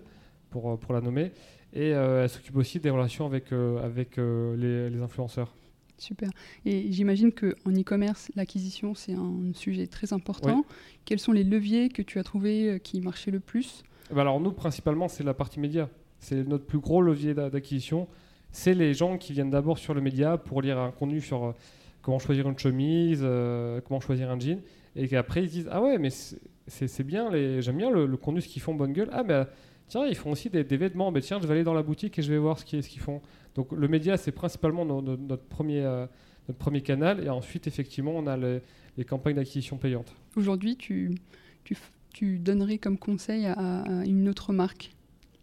pour, 0.50 0.70
euh, 0.72 0.76
pour 0.76 0.94
la 0.94 1.00
nommer. 1.02 1.32
Et 1.74 1.92
euh, 1.94 2.22
elle 2.22 2.28
s'occupe 2.30 2.56
aussi 2.56 2.80
des 2.80 2.90
relations 2.90 3.26
avec, 3.26 3.52
avec 3.52 4.16
les, 4.16 4.90
les 4.90 5.00
influenceurs. 5.00 5.54
Super. 5.98 6.30
Et 6.64 6.90
j'imagine 6.90 7.30
qu'en 7.32 7.70
e-commerce, 7.72 8.30
l'acquisition, 8.34 8.94
c'est 8.94 9.12
un 9.14 9.52
sujet 9.54 9.86
très 9.86 10.12
important. 10.12 10.64
Quels 11.04 11.20
sont 11.20 11.32
les 11.32 11.44
leviers 11.44 11.90
que 11.90 12.02
tu 12.02 12.18
as 12.18 12.24
trouvés 12.24 12.80
qui 12.82 13.00
marchaient 13.00 13.30
le 13.30 13.38
plus? 13.40 13.84
Eh 14.10 14.14
ben 14.14 14.22
alors 14.22 14.40
nous, 14.40 14.52
principalement, 14.52 15.08
c'est 15.08 15.22
la 15.24 15.32
partie 15.34 15.60
média. 15.60 15.88
C'est 16.18 16.46
notre 16.46 16.64
plus 16.66 16.78
gros 16.80 17.02
levier 17.02 17.34
d'a- 17.34 17.50
d'acquisition. 17.50 18.08
C'est 18.50 18.74
les 18.74 18.94
gens 18.94 19.16
qui 19.16 19.32
viennent 19.32 19.50
d'abord 19.50 19.78
sur 19.78 19.94
le 19.94 20.00
média 20.00 20.36
pour 20.38 20.60
lire 20.60 20.78
un 20.78 20.90
contenu 20.90 21.20
sur 21.20 21.54
comment 22.02 22.18
choisir 22.18 22.48
une 22.48 22.58
chemise, 22.58 23.20
euh, 23.22 23.80
comment 23.86 24.00
choisir 24.00 24.30
un 24.30 24.38
jean, 24.38 24.60
et 24.96 25.08
qu'après 25.08 25.42
ils 25.44 25.48
se 25.48 25.52
disent 25.54 25.68
ah 25.70 25.80
ouais 25.82 25.98
mais 25.98 26.10
c'est- 26.10 27.02
bien, 27.02 27.30
les- 27.30 27.62
j'aime 27.62 27.76
bien 27.78 27.90
le, 27.90 28.06
le 28.06 28.16
contenu 28.16 28.40
ce 28.40 28.48
qu'ils 28.48 28.62
font 28.62 28.74
bonne 28.74 28.92
gueule. 28.92 29.08
Ah 29.12 29.22
mais 29.24 29.44
tiens 29.88 30.06
ils 30.06 30.14
font 30.16 30.30
aussi 30.32 30.50
des, 30.50 30.64
des 30.64 30.76
vêtements. 30.76 31.10
Mais 31.10 31.20
tiens 31.20 31.38
je 31.40 31.46
vais 31.46 31.54
aller 31.54 31.64
dans 31.64 31.74
la 31.74 31.82
boutique 31.82 32.18
et 32.18 32.22
je 32.22 32.30
vais 32.32 32.38
voir 32.38 32.58
ce 32.58 32.64
qu'ils 32.64 32.82
qu'ils 32.82 33.00
font. 33.02 33.20
Donc 33.54 33.72
le 33.72 33.88
média 33.88 34.16
c'est 34.16 34.32
principalement 34.32 34.84
no- 34.84 35.00
no- 35.02 35.16
notre 35.16 35.44
premier 35.44 35.80
euh, 35.84 36.06
notre 36.48 36.58
premier 36.58 36.80
canal 36.82 37.22
et 37.24 37.28
ensuite 37.28 37.66
effectivement 37.66 38.12
on 38.16 38.26
a 38.26 38.36
les, 38.36 38.60
les 38.96 39.04
campagnes 39.04 39.36
d'acquisition 39.36 39.76
payantes. 39.76 40.12
Aujourd'hui, 40.36 40.76
tu, 40.76 41.14
tu 42.12 42.38
donnerais 42.38 42.78
comme 42.78 42.98
conseil 42.98 43.46
à, 43.46 43.52
à 43.82 44.04
une 44.04 44.28
autre 44.28 44.52
marque? 44.52 44.90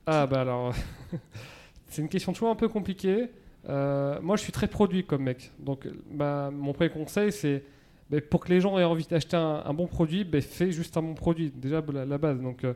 Ah 0.08 0.26
bah 0.28 0.42
alors, 0.42 0.74
c'est 1.88 2.02
une 2.02 2.10
question 2.10 2.34
toujours 2.34 2.50
un 2.50 2.56
peu 2.56 2.68
compliquée. 2.68 3.28
Euh, 3.68 4.20
moi, 4.22 4.38
je 4.38 4.44
suis 4.44 4.52
très 4.52 4.68
produit 4.68 5.04
comme 5.06 5.24
mec. 5.24 5.52
Donc, 5.60 5.88
bah, 6.12 6.50
mon 6.54 6.74
premier 6.74 6.90
conseil, 6.90 7.32
c'est 7.32 7.64
bah, 8.10 8.20
pour 8.22 8.40
que 8.40 8.50
les 8.50 8.62
gens 8.62 8.78
aient 8.80 8.84
envie 8.84 9.06
d'acheter 9.06 9.36
un, 9.36 9.74
bon 9.74 9.88
produit, 9.88 10.24
bah, 10.24 10.42
fais 10.42 10.72
juste 10.72 10.96
un 10.98 11.02
bon 11.02 11.14
produit. 11.14 11.52
Déjà, 11.56 11.84
la, 11.94 12.06
la 12.06 12.18
base. 12.18 12.42
Donc, 12.42 12.64
euh, 12.64 12.74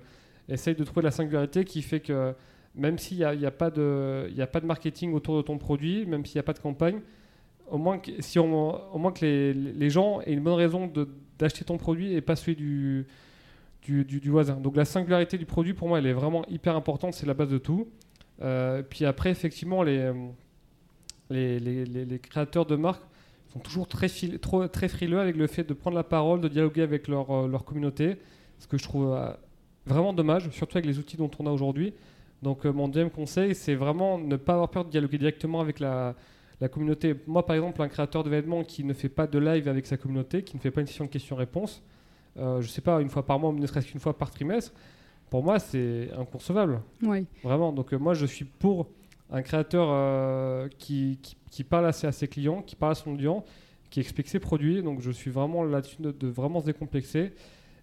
essaye 0.49 0.75
de 0.75 0.83
trouver 0.83 1.03
la 1.03 1.11
singularité 1.11 1.63
qui 1.63 1.81
fait 1.81 1.99
que 1.99 2.33
même 2.75 2.97
s'il 2.97 3.17
n'y 3.17 3.45
a, 3.45 3.51
pas 3.51 3.69
de- 3.69 4.65
marketing 4.65 5.13
autour 5.13 5.37
de 5.37 5.41
ton 5.43 5.57
produit, 5.57 6.05
même 6.05 6.25
s'il 6.25 6.37
n'y 6.37 6.39
a 6.39 6.43
pas 6.43 6.53
de 6.53 6.59
campagne, 6.59 7.01
au 7.69 7.77
moins 7.77 7.99
que, 7.99 8.11
si 8.19 8.39
au 8.39 8.47
moins 8.47 9.11
que 9.11 9.25
les, 9.53 9.89
gens 9.89 10.21
aient 10.21 10.33
une 10.33 10.41
bonne 10.41 10.53
raison 10.55 10.91
d'acheter 11.37 11.63
ton 11.65 11.77
produit 11.77 12.13
et 12.13 12.21
pas 12.21 12.35
celui 12.35 12.55
du, 12.55 14.29
voisin. 14.29 14.55
Donc 14.55 14.75
la 14.75 14.85
singularité 14.85 15.37
du 15.37 15.45
produit, 15.45 15.73
pour 15.73 15.87
moi, 15.87 15.99
elle 15.99 16.07
est 16.07 16.13
vraiment 16.13 16.45
hyper 16.47 16.75
importante, 16.75 17.13
c'est 17.13 17.25
la 17.25 17.33
base 17.33 17.49
de 17.49 17.57
tout. 17.57 17.87
Euh, 18.41 18.81
puis 18.81 19.05
après, 19.05 19.29
effectivement, 19.29 19.83
les, 19.83 20.11
les, 21.29 21.59
les- 21.59 21.85
les- 21.85 22.05
les 22.05 22.19
créateurs 22.19 22.65
de 22.65 22.75
marques 22.75 23.03
sont 23.51 23.59
toujours 23.59 23.87
très, 23.87 24.07
fil- 24.09 24.39
trop- 24.39 24.67
très 24.67 24.87
frileux 24.87 25.19
avec 25.19 25.35
le 25.35 25.47
fait 25.47 25.63
de 25.63 25.73
prendre 25.73 25.95
la 25.95 26.03
parole, 26.03 26.41
de 26.41 26.47
dialoguer 26.47 26.81
avec 26.81 27.07
leur, 27.07 27.29
euh, 27.31 27.47
leur 27.47 27.63
communauté, 27.63 28.17
ce 28.59 28.67
que 28.67 28.77
je 28.77 28.83
trouve 28.83 29.13
euh, 29.13 29.29
vraiment 29.85 30.13
dommage, 30.13 30.49
surtout 30.51 30.77
avec 30.77 30.85
les 30.87 30.97
outils 30.99 31.17
dont 31.17 31.29
on 31.39 31.45
a 31.47 31.51
aujourd'hui. 31.51 31.93
Donc 32.41 32.65
euh, 32.65 32.73
mon 32.73 32.87
deuxième 32.87 33.09
conseil, 33.11 33.53
c'est 33.55 33.75
vraiment 33.75 34.17
ne 34.17 34.35
pas 34.35 34.53
avoir 34.53 34.69
peur 34.69 34.85
de 34.85 34.89
dialoguer 34.89 35.17
directement 35.17 35.61
avec 35.61 35.79
la, 35.79 36.15
la 36.59 36.67
communauté. 36.67 37.15
Moi, 37.27 37.45
par 37.45 37.55
exemple, 37.55 37.81
un 37.81 37.87
créateur 37.87 38.23
de 38.23 38.29
vêtements 38.29 38.63
qui 38.63 38.83
ne 38.83 38.93
fait 38.93 39.09
pas 39.09 39.27
de 39.27 39.37
live 39.39 39.67
avec 39.67 39.85
sa 39.85 39.97
communauté, 39.97 40.43
qui 40.43 40.55
ne 40.57 40.61
fait 40.61 40.71
pas 40.71 40.81
une 40.81 40.87
session 40.87 41.05
de 41.05 41.09
questions-réponses, 41.09 41.81
je 42.35 42.67
sais 42.67 42.81
pas, 42.81 42.99
une 43.01 43.09
fois 43.09 43.23
par 43.25 43.37
mois, 43.39 43.51
ne 43.53 43.65
serait-ce 43.67 43.87
qu'une 43.87 43.99
fois 43.99 44.17
par 44.17 44.31
trimestre, 44.31 44.73
pour 45.29 45.43
moi, 45.43 45.59
c'est 45.59 46.09
inconcevable. 46.17 46.81
Oui. 47.03 47.25
Vraiment. 47.43 47.71
Donc, 47.71 47.91
moi, 47.93 48.13
je 48.15 48.25
suis 48.25 48.45
pour 48.45 48.87
un 49.33 49.41
créateur 49.41 49.87
euh, 49.89 50.69
qui, 50.77 51.19
parle 51.69 51.87
assez 51.87 52.07
à 52.07 52.11
ses 52.11 52.27
clients, 52.27 52.61
qui 52.61 52.75
parle 52.75 52.91
à 52.93 52.95
son 52.95 53.11
audience, 53.11 53.43
qui 53.89 53.99
explique 53.99 54.27
ses 54.27 54.39
produits. 54.39 54.83
Donc, 54.83 55.01
je 55.01 55.11
suis 55.11 55.31
vraiment 55.31 55.63
là-dessus 55.63 55.97
de, 55.99 56.27
vraiment 56.27 56.61
se 56.61 56.67
décomplexer. 56.67 57.33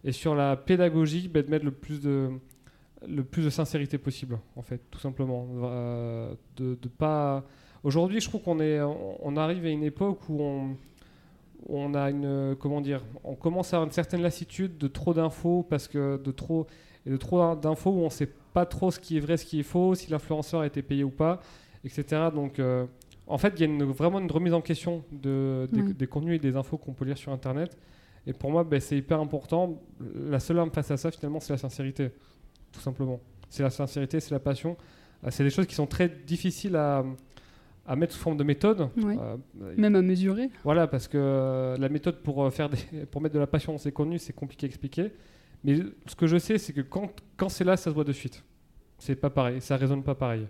Et 0.05 0.13
sur 0.13 0.35
la 0.35 0.57
pédagogie, 0.57 1.29
bah, 1.29 1.43
de 1.43 1.51
mettre 1.51 1.65
le 1.65 1.73
plus 1.73 2.01
de, 2.01 3.51
sincérité 3.51 3.99
possible, 3.99 4.39
en 4.55 4.63
fait, 4.63 4.81
tout 4.91 5.01
simplement. 5.01 5.47
Euh, 5.65 6.33
de, 6.57 6.77
pas. 6.97 7.45
Aujourd'hui, 7.83 8.21
je 8.21 8.29
trouve 8.29 8.43
qu'on 8.43 8.61
est, 8.61 8.81
on 8.81 9.37
arrive 9.37 9.65
à 9.67 9.71
une 9.71 9.83
époque 9.83 10.21
où 10.29 10.41
on, 10.41 10.77
on 11.69 11.95
a 11.95 12.11
une, 12.11 12.55
comment 12.61 12.81
dire, 12.81 13.03
on 13.25 13.35
commence 13.35 13.75
à 13.75 13.79
avoir 13.79 13.87
une 13.87 13.93
certaine 13.93 14.23
lassitude 14.23 14.79
de 14.79 14.87
trop 14.87 15.15
d'infos 15.15 15.67
parce 15.69 15.89
que 15.89 16.17
de 16.23 16.31
trop 16.31 16.67
et 17.07 17.11
de 17.11 17.17
trop 17.17 17.57
d'infos 17.57 17.91
où 17.91 18.01
on 18.01 18.05
ne 18.05 18.11
sait 18.11 18.29
pas 18.53 18.67
trop 18.67 18.91
ce 18.91 18.99
qui 19.01 19.17
est 19.17 19.21
vrai, 19.21 19.37
ce 19.37 19.45
qui 19.45 19.61
est 19.61 19.65
faux, 19.65 19.95
si 19.95 20.11
l'influenceur 20.11 20.61
a 20.61 20.67
été 20.67 20.83
payé 20.83 21.05
ou 21.05 21.11
pas, 21.11 21.41
etc. 21.85 22.29
Donc, 22.35 22.59
euh, 22.59 22.87
en 23.27 23.39
fait, 23.39 23.53
il 23.57 23.61
y 23.61 23.63
a 23.63 23.67
une- 23.67 23.85
vraiment 23.85 24.19
une 24.19 24.31
remise 24.31 24.55
en 24.55 24.61
question 24.61 25.05
de, 25.13 25.69
des, 25.73 26.07
contenus 26.07 26.37
et 26.37 26.39
des 26.39 26.57
infos 26.57 26.77
qu'on 26.79 26.93
peut 26.93 27.05
lire 27.05 27.17
sur 27.19 27.33
Internet. 27.33 27.77
Et 28.27 28.33
pour 28.33 28.51
moi, 28.51 28.65
ben, 28.65 28.81
c'est 28.81 28.97
hyper 28.99 29.21
important. 29.21 29.81
La 30.15 30.41
seule 30.41 30.59
arme 30.59 30.71
face 30.71 30.91
à 30.91 30.97
ça, 30.97 31.11
finalement, 31.11 31.41
c'est 31.41 31.53
la 31.53 31.59
sincérité, 31.59 32.11
tout 32.73 32.81
simplement. 32.81 33.21
C'est 33.49 33.63
la 33.63 33.71
sincérité, 33.71 34.21
c'est 34.21 34.33
la 34.33 34.41
passion. 34.41 34.77
Euh, 35.25 35.29
C'est 35.31 35.45
des 35.45 35.51
choses 35.51 35.67
qui 35.67 35.75
sont 35.75 35.87
très 35.87 36.09
difficiles 36.09 36.77
à, 36.77 37.05
à 37.87 37.97
mettre 37.97 38.13
sous 38.15 38.21
forme 38.21 38.37
de 38.37 38.45
méthode. 38.45 38.89
Euh, 38.99 39.37
Même 39.77 39.95
à 39.95 40.03
mesurer. 40.03 40.51
voilà, 40.65 40.87
parce 40.87 41.09
que 41.09 41.77
la 41.79 41.89
méthode 41.89 42.17
pour, 42.23 42.53
faire 42.53 42.69
des, 42.69 42.79
pour 43.11 43.21
mettre 43.21 43.35
de 43.35 43.41
la 43.41 43.47
passion 43.47 43.73
dans 43.73 43.79
ses 43.79 43.93
contenus, 43.93 44.23
c'est 44.23 44.33
compliqué 44.35 44.67
à 44.67 44.69
expliquer. 44.69 45.13
Mais 45.65 45.79
ce 46.07 46.15
que 46.17 46.27
je 46.27 46.39
sais, 46.39 46.59
c'est 46.59 46.73
que 46.73 46.81
quand, 46.81 47.11
quand 47.37 47.49
c'est 47.49 47.65
là, 47.65 47.77
ça 47.77 47.91
se 47.91 47.95
voit 47.95 48.05
de 48.05 48.13
suite. 48.13 48.43
C'est 48.99 49.15
pas 49.17 49.31
pareil, 49.31 49.61
ça 49.61 49.77
résonne 49.77 50.03
pas 50.03 50.15
pareil. 50.15 50.47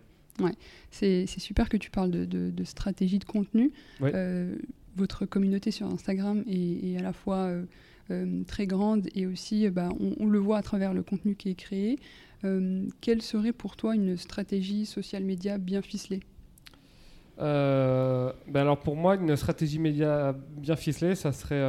C'est 0.90 1.26
c'est 1.26 1.40
super 1.40 1.68
que 1.68 1.76
tu 1.76 1.90
parles 1.90 2.10
de, 2.10 2.24
de- 2.24 2.50
de 2.50 2.64
stratégie 2.64 3.18
de 3.18 3.24
contenu. 3.24 3.72
Ouais. 4.00 4.12
Euh, 4.14 4.56
votre 4.96 5.26
communauté 5.26 5.70
sur 5.70 5.86
Instagram 5.86 6.42
est, 6.48 6.92
est 6.92 6.96
à 6.98 7.02
la 7.02 7.12
fois 7.12 7.36
euh, 7.46 7.64
euh, 8.10 8.42
très 8.46 8.66
grande 8.66 9.08
et 9.14 9.26
aussi, 9.26 9.68
bah, 9.68 9.90
on, 10.00 10.14
on 10.18 10.26
le 10.26 10.38
voit 10.38 10.56
à 10.58 10.62
travers 10.62 10.94
le 10.94 11.02
contenu 11.02 11.34
qui 11.36 11.50
est 11.50 11.54
créé. 11.54 11.98
Quelle 13.02 13.20
serait 13.20 13.52
pour 13.52 13.76
toi 13.76 13.94
une 13.94 14.16
stratégie 14.16 14.86
social 14.86 15.22
média 15.24 15.58
bien 15.58 15.82
ficelée? 15.82 16.20
Ben 17.36 18.32
alors 18.54 18.80
pour 18.80 18.96
moi, 18.96 19.16
une 19.16 19.36
stratégie 19.36 19.78
média 19.78 20.34
bien 20.56 20.76
ficelée, 20.76 21.14
ça 21.14 21.32
serait. 21.32 21.62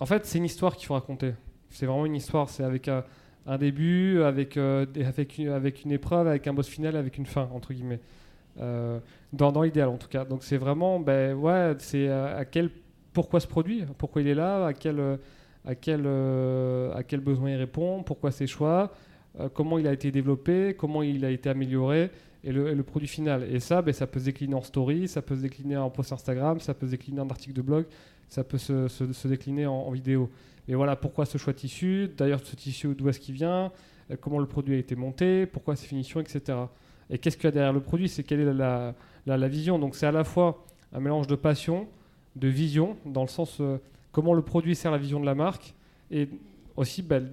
En 0.00 0.06
fait, 0.06 0.26
c'est 0.26 0.38
une 0.38 0.44
histoire 0.44 0.76
qu'il 0.76 0.86
faut 0.86 0.94
raconter. 0.94 1.34
C'est 1.72 1.86
vraiment 1.86 2.06
une 2.06 2.14
histoire. 2.16 2.48
C'est 2.48 2.62
avec 2.64 2.86
un, 2.88 3.02
un 3.46 3.58
début, 3.58 4.22
avec, 4.22 4.56
euh, 4.56 4.86
avec, 5.04 5.38
une, 5.38 5.48
avec 5.48 5.84
une 5.84 5.92
épreuve, 5.92 6.28
avec 6.28 6.46
un 6.46 6.52
boss 6.54 6.68
final, 6.68 6.96
avec 6.96 7.18
une 7.18 7.26
fin, 7.26 7.48
entre 7.52 7.72
guillemets. 7.72 8.00
Euh, 8.60 9.00
dans 9.32 9.62
l'idéal, 9.62 9.88
en 9.88 9.96
tout 9.96 10.08
cas. 10.08 10.24
Donc 10.24 10.44
c'est 10.44 10.58
vraiment. 10.58 11.00
Ben 11.00 11.34
ouais, 11.34 11.74
c'est 11.78 12.08
euh, 12.08 12.38
à 12.38 12.44
quel. 12.44 12.70
Pourquoi 13.12 13.40
ce 13.40 13.46
produit? 13.46 13.84
Pourquoi 13.98 14.22
il 14.22 14.28
est 14.28 14.34
là? 14.34 14.66
À 14.66 14.72
quel. 14.72 15.00
euh, 15.00 15.16
À 15.64 15.76
quel, 15.76 16.02
euh, 16.06 16.92
à 16.92 17.04
quel 17.04 17.20
besoin 17.20 17.50
il 17.50 17.56
répond? 17.56 18.02
Pourquoi 18.02 18.32
ses 18.32 18.48
choix? 18.48 18.90
Euh, 19.38 19.48
Comment 19.54 19.78
il 19.78 19.86
a 19.86 19.92
été 19.92 20.10
développé? 20.10 20.74
Comment 20.76 21.02
il 21.04 21.24
a 21.24 21.30
été 21.30 21.48
amélioré? 21.50 22.10
Et 22.44 22.52
le, 22.52 22.82
produit 22.82 23.08
final. 23.08 23.46
Et 23.52 23.60
ça, 23.60 23.82
ben, 23.82 23.94
ça 23.94 24.06
peut 24.06 24.18
se 24.18 24.24
décliner 24.24 24.54
en 24.54 24.62
story, 24.62 25.06
ça 25.06 25.22
peut 25.22 25.36
se 25.36 25.42
décliner 25.42 25.76
en 25.76 25.90
post 25.90 26.12
Instagram, 26.12 26.58
ça 26.60 26.74
peut 26.74 26.86
se 26.86 26.92
décliner 26.92 27.20
en 27.20 27.30
article 27.30 27.54
de 27.54 27.62
blog, 27.62 27.86
ça 28.28 28.42
peut 28.42 28.58
se, 28.58 29.26
décliner 29.26 29.66
en, 29.66 29.90
vidéo. 29.90 30.28
Et 30.68 30.74
voilà 30.74 30.96
pourquoi 30.96 31.24
ce 31.24 31.38
choix 31.38 31.52
tissu, 31.52 32.10
d'ailleurs 32.16 32.40
ce 32.44 32.56
tissu 32.56 32.94
d'où 32.94 33.08
est-ce 33.08 33.20
qu'il 33.20 33.34
vient, 33.34 33.70
euh, 34.10 34.16
comment 34.20 34.38
le 34.38 34.46
produit 34.46 34.74
a 34.74 34.78
été 34.78 34.96
monté, 34.96 35.46
pourquoi 35.46 35.76
ses 35.76 35.86
finitions, 35.86 36.20
etc. 36.20 36.58
Et 37.10 37.18
qu'est-ce 37.18 37.36
qu'il 37.36 37.44
y 37.44 37.48
a 37.48 37.52
derrière 37.52 37.72
le 37.72 37.80
produit 37.80 38.08
C'est 38.08 38.22
quelle 38.22 38.40
est 38.40 38.54
la, 38.54 38.94
la- 39.26 39.48
vision. 39.48 39.78
Donc 39.78 39.94
c'est 39.94 40.06
à 40.06 40.12
la 40.12 40.24
fois 40.24 40.64
un 40.92 41.00
mélange 41.00 41.26
de 41.26 41.36
passion, 41.36 41.88
de 42.36 42.48
vision, 42.48 42.96
dans 43.04 43.22
le 43.22 43.28
sens 43.28 43.58
euh, 43.60 43.78
comment 44.10 44.34
le 44.34 44.42
produit 44.42 44.74
sert 44.74 44.90
la 44.90 44.98
vision 44.98 45.20
de 45.20 45.26
la 45.26 45.34
marque, 45.34 45.74
et 46.10 46.28
aussi 46.76 47.02
ben, 47.02 47.28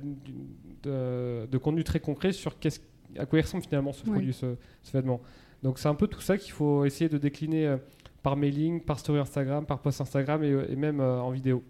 de, 0.84 1.46
de 1.46 1.58
contenu 1.58 1.84
très 1.84 2.00
concret 2.00 2.32
sur 2.32 2.60
qu'est-ce 2.60 2.80
à 3.18 3.26
quoi 3.26 3.40
il 3.40 3.42
ressemble 3.44 3.64
finalement 3.64 3.94
ce 3.94 4.04
produit, 4.04 4.34
ce, 4.34 4.56
ce 4.84 4.92
vêtement. 4.98 5.22
Donc 5.64 5.80
c'est 5.80 5.88
un 5.90 5.96
peu 5.96 6.08
tout 6.08 6.22
ça 6.22 6.38
qu'il 6.38 6.52
faut 6.52 6.86
essayer 6.86 7.10
de 7.10 7.18
décliner 7.18 7.68
euh, 7.68 7.78
par 8.24 8.36
mailing, 8.36 8.82
par 8.82 9.00
story 9.00 9.20
Instagram, 9.20 9.66
par 9.66 9.80
post 9.80 10.02
Instagram 10.02 10.44
et, 10.44 10.50
et 10.72 10.76
même 10.76 11.00
euh, 11.00 11.20
en 11.22 11.32
vidéo. 11.32 11.64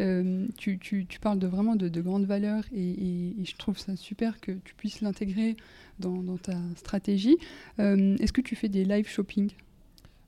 Euh, 0.00 0.46
tu, 0.56 0.78
tu- 0.78 1.06
tu 1.06 1.20
parles 1.20 1.38
de 1.38 1.46
vraiment 1.46 1.76
de, 1.76 1.88
de 1.88 2.00
grandes 2.00 2.26
valeurs 2.26 2.64
et, 2.74 2.80
et- 2.90 3.40
et 3.40 3.44
je 3.44 3.56
trouve 3.56 3.78
ça 3.78 3.94
super 3.96 4.40
que 4.40 4.52
tu 4.64 4.74
puisses 4.74 5.00
l'intégrer 5.00 5.56
dans, 6.00 6.22
dans 6.22 6.36
ta 6.38 6.56
stratégie. 6.76 7.36
Est-ce 7.78 8.32
que 8.32 8.40
tu 8.40 8.56
fais 8.56 8.68
des 8.68 8.84
live 8.84 9.08
shopping? 9.08 9.50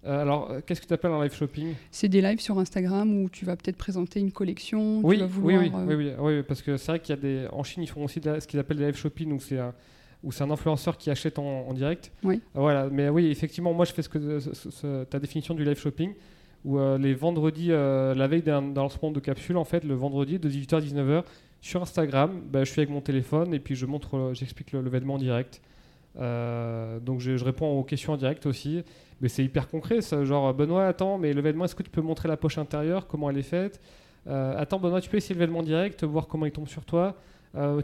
Alors, 0.04 0.52
qu'est-ce 0.64 0.80
que 0.80 0.86
tu 0.86 0.94
appelles 0.94 1.10
un 1.10 1.20
live 1.24 1.34
shopping? 1.34 1.74
C'est 1.90 2.08
des 2.08 2.20
lives 2.20 2.38
sur 2.38 2.56
Instagram 2.60 3.22
où 3.22 3.28
tu 3.28 3.44
vas 3.44 3.56
peut-être 3.56 3.76
présenter 3.76 4.20
une 4.20 4.30
collection. 4.30 5.00
tu 5.00 5.06
oui, 5.06 5.16
vas 5.16 5.24
oui, 5.24 5.30
vouloir, 5.30 5.62
oui, 5.86 5.94
oui, 5.96 5.96
oui, 5.96 6.12
oui, 6.36 6.42
parce 6.44 6.62
que 6.62 6.76
c'est 6.76 6.92
vrai 6.92 7.00
qu'il 7.00 7.16
y 7.16 7.18
a 7.18 7.20
des. 7.20 7.48
En 7.50 7.64
Chine, 7.64 7.82
ils 7.82 7.88
font 7.88 8.04
aussi 8.04 8.20
de 8.20 8.30
la- 8.30 8.40
ce 8.40 8.46
qu'ils 8.46 8.60
appellent 8.60 8.76
des 8.76 8.86
live 8.86 8.96
shopping, 8.96 9.32
où 9.32 9.40
c'est 9.40 9.58
un, 9.58 9.74
où 10.26 10.32
c'est 10.32 10.42
un 10.44 10.50
influenceur 10.50 10.98
qui 10.98 11.08
achète 11.08 11.38
en, 11.38 11.44
en 11.68 11.72
direct. 11.72 12.10
Oui. 12.24 12.42
Euh, 12.56 12.60
voilà, 12.60 12.88
mais 12.90 13.08
oui, 13.08 13.26
effectivement, 13.28 13.72
moi 13.72 13.84
je 13.86 13.92
fais 13.92 14.02
ce 14.02 14.08
que 14.08 14.40
ce- 14.40 14.52
ce- 14.52 14.70
ce- 14.70 15.04
ta 15.04 15.18
définition 15.20 15.54
du 15.54 15.64
live 15.64 15.78
shopping, 15.78 16.12
où 16.64 16.78
euh, 16.78 16.98
les 16.98 17.14
vendredis, 17.14 17.68
euh, 17.70 18.12
la 18.14 18.26
veille 18.26 18.42
d'un 18.42 18.74
lancement 18.74 19.12
de 19.12 19.20
capsule, 19.20 19.56
en 19.56 19.64
fait, 19.64 19.84
le 19.84 19.94
vendredi 19.94 20.38
de 20.40 20.48
18h 20.50 20.74
à 20.76 20.80
19h, 20.80 21.22
sur 21.60 21.80
Instagram, 21.80 22.42
bah, 22.50 22.64
je 22.64 22.70
suis 22.72 22.80
avec 22.80 22.90
mon 22.90 23.00
téléphone 23.00 23.54
et 23.54 23.60
puis 23.60 23.74
je 23.76 23.86
montre, 23.86 24.16
euh, 24.16 24.34
j'explique 24.34 24.72
le, 24.72 24.82
le 24.82 24.90
vêtement 24.90 25.14
en 25.14 25.18
direct. 25.18 25.62
Euh, 26.18 26.98
donc 27.00 27.20
je, 27.20 27.36
je 27.36 27.44
réponds 27.44 27.78
aux 27.78 27.84
questions 27.84 28.14
en 28.14 28.16
direct 28.16 28.46
aussi. 28.46 28.82
Mais 29.20 29.28
c'est 29.28 29.44
hyper 29.44 29.68
concret, 29.68 30.00
ça, 30.02 30.24
genre 30.24 30.52
Benoît, 30.52 30.86
attends, 30.86 31.16
mais 31.18 31.32
le 31.32 31.40
vêtement, 31.40 31.64
est-ce 31.64 31.74
que 31.74 31.82
tu 31.82 31.90
peux 31.90 32.02
montrer 32.02 32.28
la 32.28 32.36
poche 32.36 32.58
intérieure, 32.58 33.06
comment 33.06 33.30
elle 33.30 33.38
est 33.38 33.42
faite? 33.42 33.80
Attends, 34.28 34.78
Benoît, 34.80 35.00
tu 35.00 35.08
peux 35.08 35.16
essayer 35.16 35.34
le 35.34 35.38
vêtement 35.40 35.62
direct, 35.62 36.02
voir 36.04 36.26
comment 36.26 36.44
il 36.46 36.52
tombe 36.52 36.66
sur 36.68 36.84
toi 36.84 37.14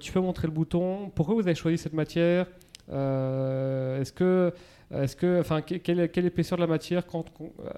Tu 0.00 0.12
peux 0.12 0.21
montrer 0.21 0.47
le 0.49 0.52
bouton 0.52 1.11
Pourquoi 1.14 1.35
vous 1.35 1.43
avez 1.43 1.55
choisi 1.55 1.79
cette 1.79 1.93
matière 1.95 2.47
Euh, 2.91 4.00
Est-ce 4.00 4.12
que, 4.12 4.52
est-ce 4.91 5.17
que, 5.17 5.41
enfin, 5.41 5.62
que- 5.62 5.76
quelle, 5.76 6.11
quelle 6.11 6.26
épaisseur 6.26 6.59
de 6.59 6.62
la 6.62 6.67
matière 6.69 7.07
quand, 7.07 7.25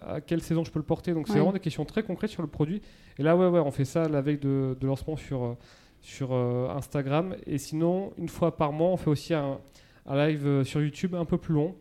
À 0.00 0.20
quelle 0.20 0.40
saison 0.42 0.64
je 0.64 0.70
peux 0.70 0.78
le 0.78 0.84
porter? 0.84 1.12
Donc 1.12 1.26
c'est 1.28 1.34
Ouais. 1.34 1.38
vraiment 1.40 1.52
des 1.52 1.60
questions 1.60 1.84
très 1.84 2.02
concrètes 2.02 2.30
sur 2.30 2.42
le 2.42 2.48
produit. 2.48 2.80
Et 3.18 3.22
là, 3.22 3.36
ouais, 3.36 3.46
ouais, 3.48 3.60
on 3.60 3.70
fait 3.70 3.84
ça 3.84 4.08
la 4.08 4.20
veille 4.20 4.38
de, 4.38 4.76
de 4.80 4.86
lancement 4.86 5.16
sur 5.16 5.42
euh, 5.44 5.56
sur 6.00 6.32
euh, 6.32 6.68
Instagram. 6.76 7.34
Et 7.46 7.56
sinon, 7.58 8.12
une 8.18 8.28
fois 8.28 8.56
par 8.56 8.72
mois, 8.72 8.88
on 8.90 8.96
fait 8.96 9.08
aussi 9.10 9.32
un, 9.32 9.58
un 10.06 10.26
live 10.26 10.46
euh, 10.46 10.64
sur 10.64 10.82
YouTube 10.82 11.14
un 11.14 11.24
peu 11.24 11.38
plus 11.38 11.54
long, 11.54 11.74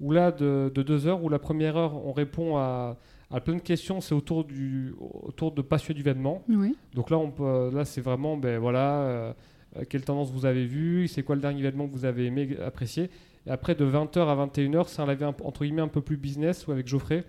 où 0.00 0.12
là, 0.12 0.30
de, 0.32 0.70
de 0.74 0.82
deux 0.82 1.06
heures, 1.06 1.22
où 1.24 1.28
la 1.30 1.38
première 1.38 1.76
heure, 1.78 1.94
on 2.06 2.12
répond 2.12 2.56
à, 2.58 2.98
à 3.30 3.40
plein 3.40 3.54
de 3.54 3.60
questions, 3.62 4.00
c'est 4.02 4.14
autour, 4.14 4.44
du, 4.44 4.94
autour 5.22 5.52
de 5.52 5.62
passion 5.62 5.94
du 5.94 6.02
vêtement. 6.02 6.42
Donc 6.94 7.08
là, 7.08 7.16
on 7.18 7.30
peut, 7.30 7.70
là 7.72 7.84
c'est 7.86 8.02
vraiment, 8.02 8.36
ben 8.36 8.58
voilà, 8.58 9.00
euh, 9.02 9.32
euh, 9.32 9.32
quelle 9.88 10.04
tendance 10.04 10.30
vous 10.30 10.44
avez 10.46 10.66
vu, 10.66 11.08
c'est 11.08 11.22
quoi 11.22 11.34
le 11.34 11.40
dernier 11.40 11.62
vêtement 11.62 11.86
que 11.86 11.92
vous 11.92 12.04
avez 12.04 12.26
aimé, 12.26 12.56
apprécié? 12.64 13.10
Et 13.46 13.50
après, 13.50 13.74
de 13.74 13.84
20h 13.84 14.18
à 14.28 14.34
21h, 14.46 14.84
c'est 14.88 15.02
un 15.02 15.06
live 15.06 15.22
un- 15.24 15.34
entre 15.44 15.64
guillemets 15.64 15.82
un 15.82 15.88
peu 15.88 16.00
plus 16.00 16.16
business, 16.16 16.66
ou 16.66 16.72
avec 16.72 16.86
Geoffrey, 16.86 17.24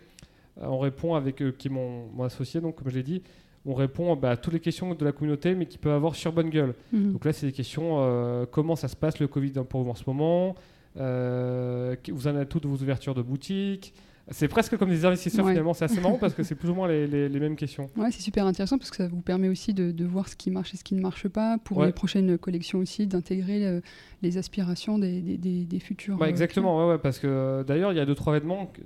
euh, 0.62 0.66
on 0.68 0.78
répond 0.80 1.16
avec, 1.16 1.42
euh, 1.42 1.52
qui 1.58 1.68
est 1.70 1.72
mon, 1.72 2.08
mon 2.14 2.24
associé, 2.24 2.62
donc 2.62 2.76
comme 2.76 2.90
je 2.90 2.96
l'ai 2.98 3.04
dit, 3.04 3.24
on 3.66 3.74
répond 3.74 4.16
bah, 4.16 4.32
à 4.32 4.38
toutes 4.38 4.54
les 4.54 4.60
questions 4.60 4.94
de 4.94 5.06
la 5.06 5.12
communauté, 5.14 5.56
mais 5.56 5.66
qui 5.66 5.78
peut 5.78 5.92
avoir 5.92 6.16
sur 6.16 6.34
bonne 6.34 6.50
gueule. 6.50 6.74
Mhm. 6.92 7.14
Donc 7.14 7.24
là, 7.26 7.32
c'est 7.34 7.46
des 7.48 7.54
questions 7.54 7.98
euh, 8.02 8.46
comment 8.50 8.76
ça 8.76 8.88
se 8.90 8.96
passe 8.96 9.20
le 9.20 9.28
Covid 9.28 9.54
pour 9.70 9.84
vous 9.84 9.90
en 9.90 9.96
ce 9.96 10.04
moment? 10.06 10.54
Euh, 10.98 11.96
Vous 12.12 12.28
en 12.28 12.38
êtes 12.38 12.50
toutes 12.50 12.66
vos 12.66 12.76
ouvertures 12.78 13.16
de 13.16 13.22
boutique 13.22 13.94
C'est 14.32 14.48
presque 14.48 14.78
comme 14.78 14.90
des 14.90 15.04
investisseurs 15.06 15.44
Ouais. 15.46 15.52
finalement. 15.52 15.74
C'est 15.74 15.86
assez 15.86 16.00
marrant 16.00 16.18
parce 16.18 16.34
que 16.34 16.44
c'est 16.44 16.56
plus 16.56 16.70
ou 16.70 16.74
moins 16.74 16.88
les, 16.88 17.08
les- 17.08 17.28
les 17.28 17.40
mêmes 17.40 17.56
questions. 17.58 17.90
Ouais, 17.98 18.10
c'est 18.12 18.22
super 18.22 18.46
intéressant 18.46 18.78
parce 18.78 18.90
que 18.90 18.96
ça 18.98 19.08
vous 19.08 19.22
permet 19.22 19.50
aussi 19.50 19.74
de, 19.74 19.92
de 19.92 20.06
voir 20.06 20.30
ce 20.30 20.36
qui 20.38 20.50
marche 20.50 20.74
et 20.74 20.78
ce 20.78 20.84
qui 20.84 20.96
ne 20.96 21.02
marche 21.02 21.28
pas 21.28 21.58
pour 21.58 21.78
Ouais. 21.80 21.88
les 21.88 21.92
prochaines 21.94 22.38
collections 22.38 22.80
aussi, 22.80 23.06
d'intégrer 23.06 23.66
euh, 23.66 23.82
les 24.22 24.38
aspirations 24.38 24.98
des, 24.98 25.22
des, 25.22 25.38
des- 25.38 25.66
des 25.66 25.80
futurs. 25.80 26.18
Bah, 26.18 26.26
euh, 26.26 26.30
exactement, 26.30 26.80
ouais, 26.86 26.94
ouais, 26.94 27.00
parce 27.00 27.20
que 27.20 27.28
euh, 27.28 27.64
d'ailleurs, 27.64 27.92
il 27.92 27.98
y 27.98 28.02
a 28.02 28.06
deux, 28.06 28.16
trois 28.16 28.34
vêtements. 28.34 28.68
que- 28.68 28.82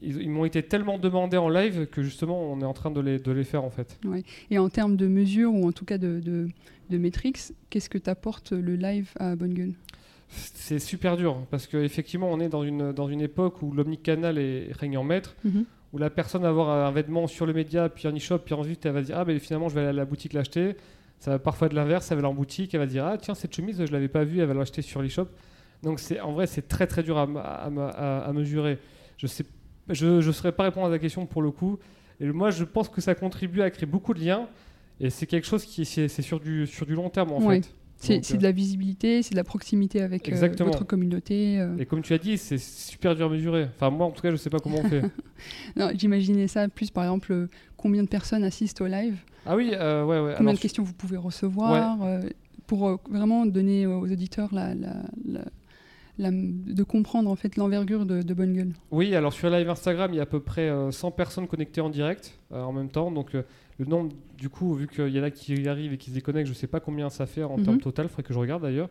Ils, 0.00 0.20
ils 0.22 0.30
m'ont 0.30 0.44
été 0.46 0.62
tellement 0.64 0.98
demandés 0.98 1.36
en 1.36 1.48
live 1.48 1.86
que 1.86 2.02
justement, 2.02 2.40
on 2.50 2.60
est 2.60 2.64
en 2.64 2.72
train 2.72 2.90
de 2.90 3.00
les, 3.00 3.18
de 3.18 3.30
les 3.30 3.44
faire 3.44 3.62
en 3.64 3.70
fait. 3.70 3.98
clients. 4.00 4.22
Et 4.50 4.58
en 4.58 4.68
termes 4.68 4.96
de 4.96 5.06
mesures 5.06 5.52
ou 5.54 5.68
en 5.68 5.72
tout 5.72 5.84
cas 5.84 5.98
de, 5.98 6.18
de, 6.18 6.48
de 6.90 6.98
métriques, 6.98 7.38
qu'est-ce 7.70 7.88
que 7.90 7.98
t'apporte 7.98 8.50
le 8.52 8.74
live 8.74 9.10
à 9.20 9.36
Bonne 9.36 9.54
Gueule 9.54 9.74
C'est 10.34 10.78
super 10.78 11.16
dur 11.16 11.36
parce 11.50 11.66
qu'effectivement, 11.66 12.28
on 12.30 12.40
est 12.40 12.48
dans 12.48 12.62
une, 12.62 12.92
dans 12.92 13.08
une 13.08 13.20
époque 13.20 13.60
où 13.62 13.70
l'omnicanal 13.72 14.38
est 14.38 14.70
règne 14.72 14.96
en 14.98 15.04
maître. 15.04 15.34
Mhm. 15.44 15.64
où 15.92 15.98
la 15.98 16.08
personne 16.08 16.40
va 16.40 16.48
avoir 16.48 16.70
un 16.86 16.90
vêtement 16.90 17.26
sur 17.26 17.44
le 17.44 17.52
média, 17.52 17.90
puis 17.90 18.08
en 18.08 18.16
e-shop, 18.16 18.38
puis 18.38 18.54
ensuite 18.54 18.86
elle 18.86 18.92
va 18.92 19.02
dire 19.02 19.18
Ah, 19.18 19.24
ben 19.26 19.38
finalement, 19.38 19.68
je 19.68 19.74
vais 19.74 19.80
aller 19.82 19.90
à 19.90 19.92
la 19.92 20.04
boutique 20.06 20.32
l'acheter. 20.32 20.74
Ça 21.18 21.32
va 21.32 21.38
parfois 21.38 21.68
de 21.68 21.74
l'inverse, 21.74 22.10
elle 22.10 22.16
va 22.16 22.20
aller 22.20 22.28
en 22.32 22.34
boutique, 22.34 22.72
elle 22.72 22.80
va 22.80 22.86
dire 22.86 23.04
Ah, 23.04 23.18
tiens, 23.18 23.34
cette 23.34 23.54
chemise, 23.54 23.84
je 23.84 23.92
l'avais 23.92 24.08
pas 24.08 24.24
vue, 24.24 24.40
elle 24.40 24.46
va 24.48 24.54
l'acheter 24.54 24.80
sur 24.80 25.02
l'e-shop. 25.02 25.26
Donc, 25.82 26.00
c'est, 26.00 26.18
en 26.20 26.32
vrai, 26.32 26.46
c'est 26.46 26.66
très 26.66 26.86
très 26.86 27.02
dur 27.02 27.18
à, 27.18 27.22
à 27.24 27.66
m- 27.68 27.78
à- 27.78 28.20
à 28.24 28.32
mesurer. 28.32 28.78
Je 29.18 29.26
sais, 29.26 29.44
je 29.90 30.06
ne 30.26 30.32
saurais 30.32 30.52
pas 30.52 30.62
répondre 30.64 30.86
à 30.86 30.90
ta 30.90 30.98
question 30.98 31.26
pour 31.26 31.42
le 31.42 31.50
coup. 31.50 31.78
Et 32.20 32.26
moi, 32.32 32.50
je 32.50 32.64
pense 32.64 32.88
que 32.88 33.00
ça 33.02 33.14
contribue 33.14 33.60
à 33.60 33.70
créer 33.70 33.84
beaucoup 33.86 34.14
de 34.14 34.20
liens. 34.24 34.48
Et 34.98 35.10
c'est 35.10 35.26
quelque 35.26 35.46
chose 35.46 35.64
qui 35.66 35.84
c'est, 35.84 36.08
c'est 36.08 36.22
sur, 36.22 36.40
du, 36.40 36.66
sur 36.66 36.86
du 36.86 36.94
long 36.94 37.10
terme 37.10 37.32
en 37.32 37.40
fait. 37.60 37.74
C'est 38.04 38.36
de 38.36 38.42
la 38.42 38.52
visibilité, 38.52 39.22
c'est 39.22 39.30
de 39.32 39.36
la 39.36 39.44
proximité 39.44 40.02
avec 40.02 40.28
euh, 40.28 40.32
Exactement. 40.32 40.70
votre 40.70 40.84
communauté. 40.84 41.60
euh. 41.60 41.76
Et 41.78 41.86
comme 41.86 42.02
tu 42.02 42.12
as 42.14 42.18
dit, 42.18 42.36
c'est 42.36 42.58
super 42.58 43.14
dur 43.14 43.26
à 43.26 43.28
mesurer. 43.30 43.68
Enfin, 43.76 43.90
moi, 43.90 44.06
en 44.06 44.10
tout 44.10 44.20
cas, 44.22 44.30
je 44.30 44.36
sais 44.36 44.50
pas 44.50 44.58
comment 44.58 44.78
on 44.78 44.88
fait. 44.88 45.02
J'imaginais 45.96 46.48
ça 46.48 46.68
plus, 46.68 46.90
par 46.90 47.04
exemple, 47.04 47.32
euh, 47.32 47.48
combien 47.76 48.02
de 48.02 48.08
personnes 48.08 48.44
assistent 48.44 48.80
au 48.80 48.86
live, 48.86 49.16
ah 49.46 49.56
oui, 49.56 49.70
euh, 49.74 50.04
ouais, 50.04 50.16
ouais. 50.18 50.34
combien 50.36 50.48
Alors, 50.50 50.54
de 50.54 50.58
questions 50.60 50.82
vous 50.82 50.92
pouvez 50.94 51.16
recevoir, 51.16 52.02
euh, 52.02 52.20
pour 52.66 52.88
euh, 52.88 52.96
vraiment 53.10 53.44
donner 53.46 53.86
aux 53.86 54.02
auditeurs 54.10 54.54
la, 54.54 54.74
la- 54.74 55.02
la- 55.26 55.44
la- 56.22 56.30
de 56.32 56.82
comprendre 56.82 57.30
en 57.30 57.36
fait 57.36 57.56
l'envergure 57.56 58.06
de, 58.06 58.22
de 58.22 58.34
Bonne 58.34 58.54
Gueule. 58.54 58.72
Oui, 58.90 59.14
alors 59.14 59.32
sur 59.32 59.50
live 59.50 59.68
Instagram, 59.68 60.10
il 60.12 60.16
y 60.16 60.20
a 60.20 60.22
à 60.22 60.26
peu 60.26 60.40
près 60.40 60.68
euh, 60.70 60.90
100 60.90 61.10
personnes 61.10 61.46
connectées 61.46 61.80
en 61.82 61.90
direct 61.90 62.38
euh, 62.52 62.62
en 62.62 62.72
même 62.72 62.88
temps. 62.88 63.10
Donc 63.10 63.34
euh, 63.34 63.42
le 63.78 63.84
nombre, 63.84 64.12
du 64.38 64.48
coup, 64.48 64.74
vu 64.74 64.86
qu'il 64.88 65.08
y 65.08 65.20
en 65.20 65.24
a 65.24 65.30
qui 65.30 65.54
y 65.54 65.68
arrivent 65.68 65.92
et 65.92 65.98
qui 65.98 66.10
se 66.10 66.14
déconnectent, 66.14 66.48
je 66.48 66.54
sais 66.54 66.66
pas 66.66 66.80
combien 66.80 67.10
ça 67.10 67.26
fait 67.26 67.42
en 67.42 67.58
Mhm. 67.58 67.64
termes 67.64 67.80
total, 67.80 68.06
il 68.06 68.08
faudrait 68.08 68.22
que 68.22 68.32
je 68.34 68.38
regarde 68.38 68.62
d'ailleurs. 68.62 68.88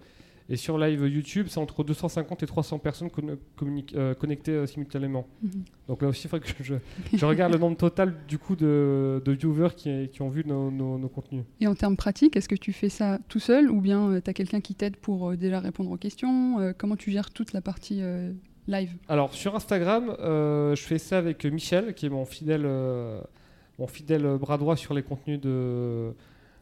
Et 0.51 0.57
sur 0.57 0.77
live 0.77 1.07
YouTube, 1.07 1.47
c'est 1.49 1.59
entre 1.59 1.83
250 1.83 2.43
et 2.43 2.45
300 2.45 2.77
personnes 2.79 3.09
euh, 3.95 4.13
connectées 4.13 4.51
euh, 4.51 4.65
simultanément. 4.67 5.25
Mhm. 5.41 5.63
Donc 5.87 6.01
là 6.01 6.09
aussi, 6.09 6.27
il 6.27 6.29
faudrait 6.29 6.45
que 6.45 6.61
je, 6.63 6.75
je 7.13 7.25
regarde 7.25 7.53
le 7.53 7.57
nombre 7.59 7.77
total 7.77 8.13
du 8.27 8.37
coup 8.37 8.57
de, 8.57 9.21
de 9.23 9.31
viewers 9.31 9.73
qui, 9.75 10.09
qui 10.09 10.21
ont 10.21 10.27
vu 10.29 10.43
nos, 10.45 10.69
nos- 10.69 10.97
nos 10.97 11.07
contenus. 11.07 11.45
Et 11.61 11.67
en 11.67 11.73
termes 11.73 11.95
pratiques, 11.95 12.35
est-ce 12.35 12.49
que 12.49 12.55
tu 12.55 12.73
fais 12.73 12.89
ça 12.89 13.17
tout 13.29 13.39
seul 13.39 13.71
ou 13.71 13.79
bien 13.79 14.19
tu 14.19 14.29
as 14.29 14.33
quelqu'un 14.33 14.59
qui 14.59 14.75
t'aide 14.75 14.97
pour 14.97 15.29
euh, 15.31 15.37
déjà 15.37 15.59
répondre 15.61 15.89
aux 15.89 15.97
questions 15.97 16.59
Euh, 16.59 16.73
Comment 16.77 16.97
tu 16.97 17.11
gères 17.11 17.29
toute 17.31 17.53
la 17.53 17.61
partie 17.61 17.99
euh, 18.01 18.33
live? 18.67 18.91
Alors 19.07 19.33
sur 19.33 19.55
Instagram, 19.55 20.13
euh, 20.19 20.75
je 20.75 20.83
fais 20.83 20.97
ça 20.97 21.17
avec 21.17 21.45
Michel, 21.45 21.93
qui 21.95 22.07
est 22.07 22.09
mon 22.09 22.25
fidèle, 22.25 22.63
euh, 22.65 23.21
mon 23.79 23.87
fidèle 23.87 24.37
bras 24.37 24.57
droit 24.57 24.75
sur 24.75 24.93
les 24.93 25.01
contenus 25.03 25.39
de, 25.39 26.11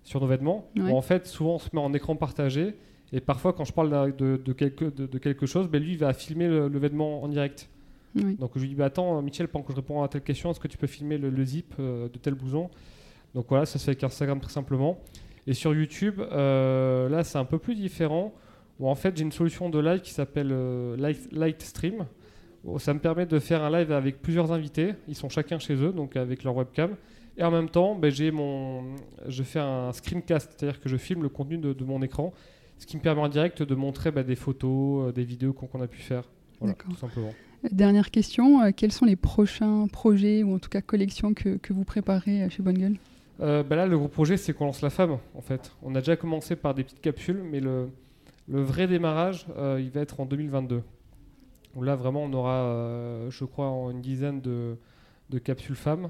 sur 0.03 0.21
nos 0.21 0.27
vêtements. 0.27 0.69
Ouais. 0.77 0.91
En 0.91 1.01
fait, 1.01 1.25
souvent 1.25 1.55
on 1.55 1.59
se 1.59 1.69
met 1.73 1.81
en 1.81 1.91
écran 1.95 2.15
partagé. 2.15 2.75
Et 3.11 3.19
parfois, 3.19 3.53
quand 3.53 3.65
je 3.65 3.73
parle 3.73 4.15
de, 4.15 4.37
de 4.43 4.53
quelque, 4.53 4.85
de, 4.85 5.05
de 5.07 5.17
quelque 5.17 5.45
chose, 5.45 5.67
ben, 5.67 5.81
lui 5.81 5.93
il 5.93 5.97
va 5.97 6.13
filmer 6.13 6.47
vêtement 6.69 7.23
en 7.23 7.27
direct. 7.27 7.69
Oui. 8.15 8.35
Donc 8.35 8.51
je 8.55 8.61
lui 8.61 8.69
dis 8.69 8.75
bah, 8.75 8.85
Attends, 8.85 9.21
Michel, 9.21 9.47
pendant 9.47 9.65
que 9.65 9.71
je 9.71 9.77
réponds 9.77 10.01
à 10.03 10.07
telle 10.07 10.21
question, 10.21 10.51
est-ce 10.51 10.59
que 10.59 10.67
tu 10.67 10.77
peux 10.77 10.87
filmer 10.87 11.17
le, 11.17 11.29
le 11.29 11.43
zip 11.43 11.73
euh, 11.79 12.09
de 12.09 12.17
tel 12.17 12.33
blouson? 12.35 12.69
Donc 13.35 13.45
voilà, 13.49 13.65
ça 13.65 13.77
se 13.77 13.85
fait 13.85 13.91
avec 13.91 14.03
Instagram 14.03 14.39
très 14.39 14.51
simplement. 14.51 14.99
Et 15.47 15.53
sur 15.53 15.73
YouTube, 15.73 16.19
euh, 16.19 17.09
là 17.09 17.23
c'est 17.23 17.37
un 17.37 17.45
peu 17.45 17.59
plus 17.59 17.75
différent. 17.75 18.33
Où 18.79 18.87
en 18.87 18.95
fait, 18.95 19.17
j'ai 19.17 19.23
une 19.23 19.31
solution 19.31 19.69
de 19.69 19.77
live 19.79 19.99
qui 19.99 20.11
s'appelle 20.11 20.51
euh, 20.51 20.95
Light, 20.95 21.27
Lightstream. 21.31 22.05
Ça 22.77 22.93
me 22.93 22.99
permet 22.99 23.25
de 23.25 23.39
faire 23.39 23.61
un 23.63 23.69
live 23.69 23.91
avec 23.91 24.21
plusieurs 24.21 24.51
invités. 24.51 24.93
Ils 25.07 25.15
sont 25.15 25.29
chacun 25.29 25.59
chez 25.59 25.75
eux, 25.75 25.91
donc 25.91 26.15
avec 26.15 26.43
leur 26.43 26.55
webcam. 26.55 26.95
Et 27.37 27.43
en 27.43 27.51
même 27.51 27.69
temps, 27.69 27.95
ben, 27.95 28.11
j'ai 28.11 28.31
mon, 28.31 28.95
je 29.27 29.43
fais 29.43 29.59
un 29.59 29.91
screencast, 29.91 30.55
c'est-à-dire 30.57 30.79
que 30.79 30.89
je 30.89 30.97
filme 30.97 31.23
le 31.23 31.29
contenu 31.29 31.57
de, 31.57 31.71
de 31.71 31.83
mon 31.85 32.01
écran, 32.01 32.33
ce 32.79 32.85
qui 32.85 32.97
me 32.97 33.01
permet 33.01 33.21
en 33.21 33.29
direct 33.29 33.61
de 33.61 33.75
montrer 33.75 34.11
ben, 34.11 34.23
des 34.23 34.35
photos, 34.35 35.09
euh, 35.09 35.11
des 35.11 35.23
vidéos 35.23 35.53
qu'on 35.53 35.81
a 35.81 35.87
pu 35.87 35.99
faire. 35.99 36.23
Voilà, 36.59 36.73
D'accord. 36.73 36.91
tout 36.93 36.99
simplement. 36.99 37.33
Dernière 37.71 38.09
question, 38.09 38.63
euh, 38.63 38.71
quels 38.75 38.93
sont 38.93 39.05
les 39.05 39.17
prochains 39.17 39.87
projets 39.87 40.43
ou 40.43 40.55
en 40.55 40.59
tout 40.59 40.69
cas 40.69 40.81
collections 40.81 41.33
que, 41.33 41.57
que 41.57 41.73
vous 41.73 41.83
préparez 41.83 42.43
euh, 42.43 42.49
chez 42.49 42.63
Bonne 42.63 42.77
Gueule? 42.77 42.95
Euh, 43.41 43.63
bah 43.63 43.75
là, 43.75 43.85
le 43.85 43.97
gros 43.97 44.07
projet, 44.07 44.37
c'est 44.37 44.53
qu'on 44.53 44.65
lance 44.65 44.81
la 44.81 44.89
femme, 44.89 45.17
en 45.35 45.41
fait. 45.41 45.73
On 45.83 45.93
a 45.95 45.99
déjà 45.99 46.15
commencé 46.15 46.55
par 46.55 46.73
des 46.73 46.83
petites 46.83 47.01
capsules, 47.01 47.41
mais 47.43 47.59
le, 47.59 47.89
le 48.47 48.61
vrai 48.61 48.87
démarrage, 48.87 49.45
euh, 49.57 49.79
il 49.81 49.89
va 49.89 50.01
être 50.01 50.21
en 50.21 50.25
2022. 50.25 50.83
Où 51.75 51.83
là, 51.83 51.95
vraiment, 51.95 52.23
on 52.23 52.33
aura, 52.33 53.29
je 53.29 53.45
crois, 53.45 53.67
une 53.91 54.01
dizaine 54.01 54.41
de, 54.41 54.75
de 55.29 55.37
capsules 55.37 55.75
femmes. 55.75 56.09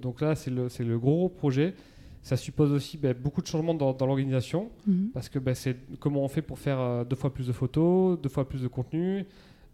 Donc 0.00 0.22
là, 0.22 0.34
c'est 0.34 0.50
le, 0.50 0.70
c'est 0.70 0.84
le 0.84 0.98
gros 0.98 1.28
projet. 1.28 1.74
Ça 2.22 2.36
suppose 2.36 2.70
aussi 2.72 2.98
bah, 2.98 3.14
beaucoup 3.14 3.40
de 3.40 3.46
changements 3.46 3.72
dans, 3.74 3.92
dans 3.94 4.06
l'organisation, 4.06 4.70
Mhm. 4.86 5.08
parce 5.14 5.28
que 5.28 5.38
bah, 5.38 5.54
c'est 5.54 5.76
comment 5.98 6.22
on 6.22 6.28
fait 6.28 6.42
pour 6.42 6.58
faire 6.58 6.78
euh, 6.78 7.04
deux 7.04 7.16
fois 7.16 7.32
plus 7.32 7.46
de 7.46 7.52
photos, 7.52 8.20
deux 8.20 8.28
fois 8.28 8.46
plus 8.48 8.60
de 8.62 8.68
contenu, 8.68 9.24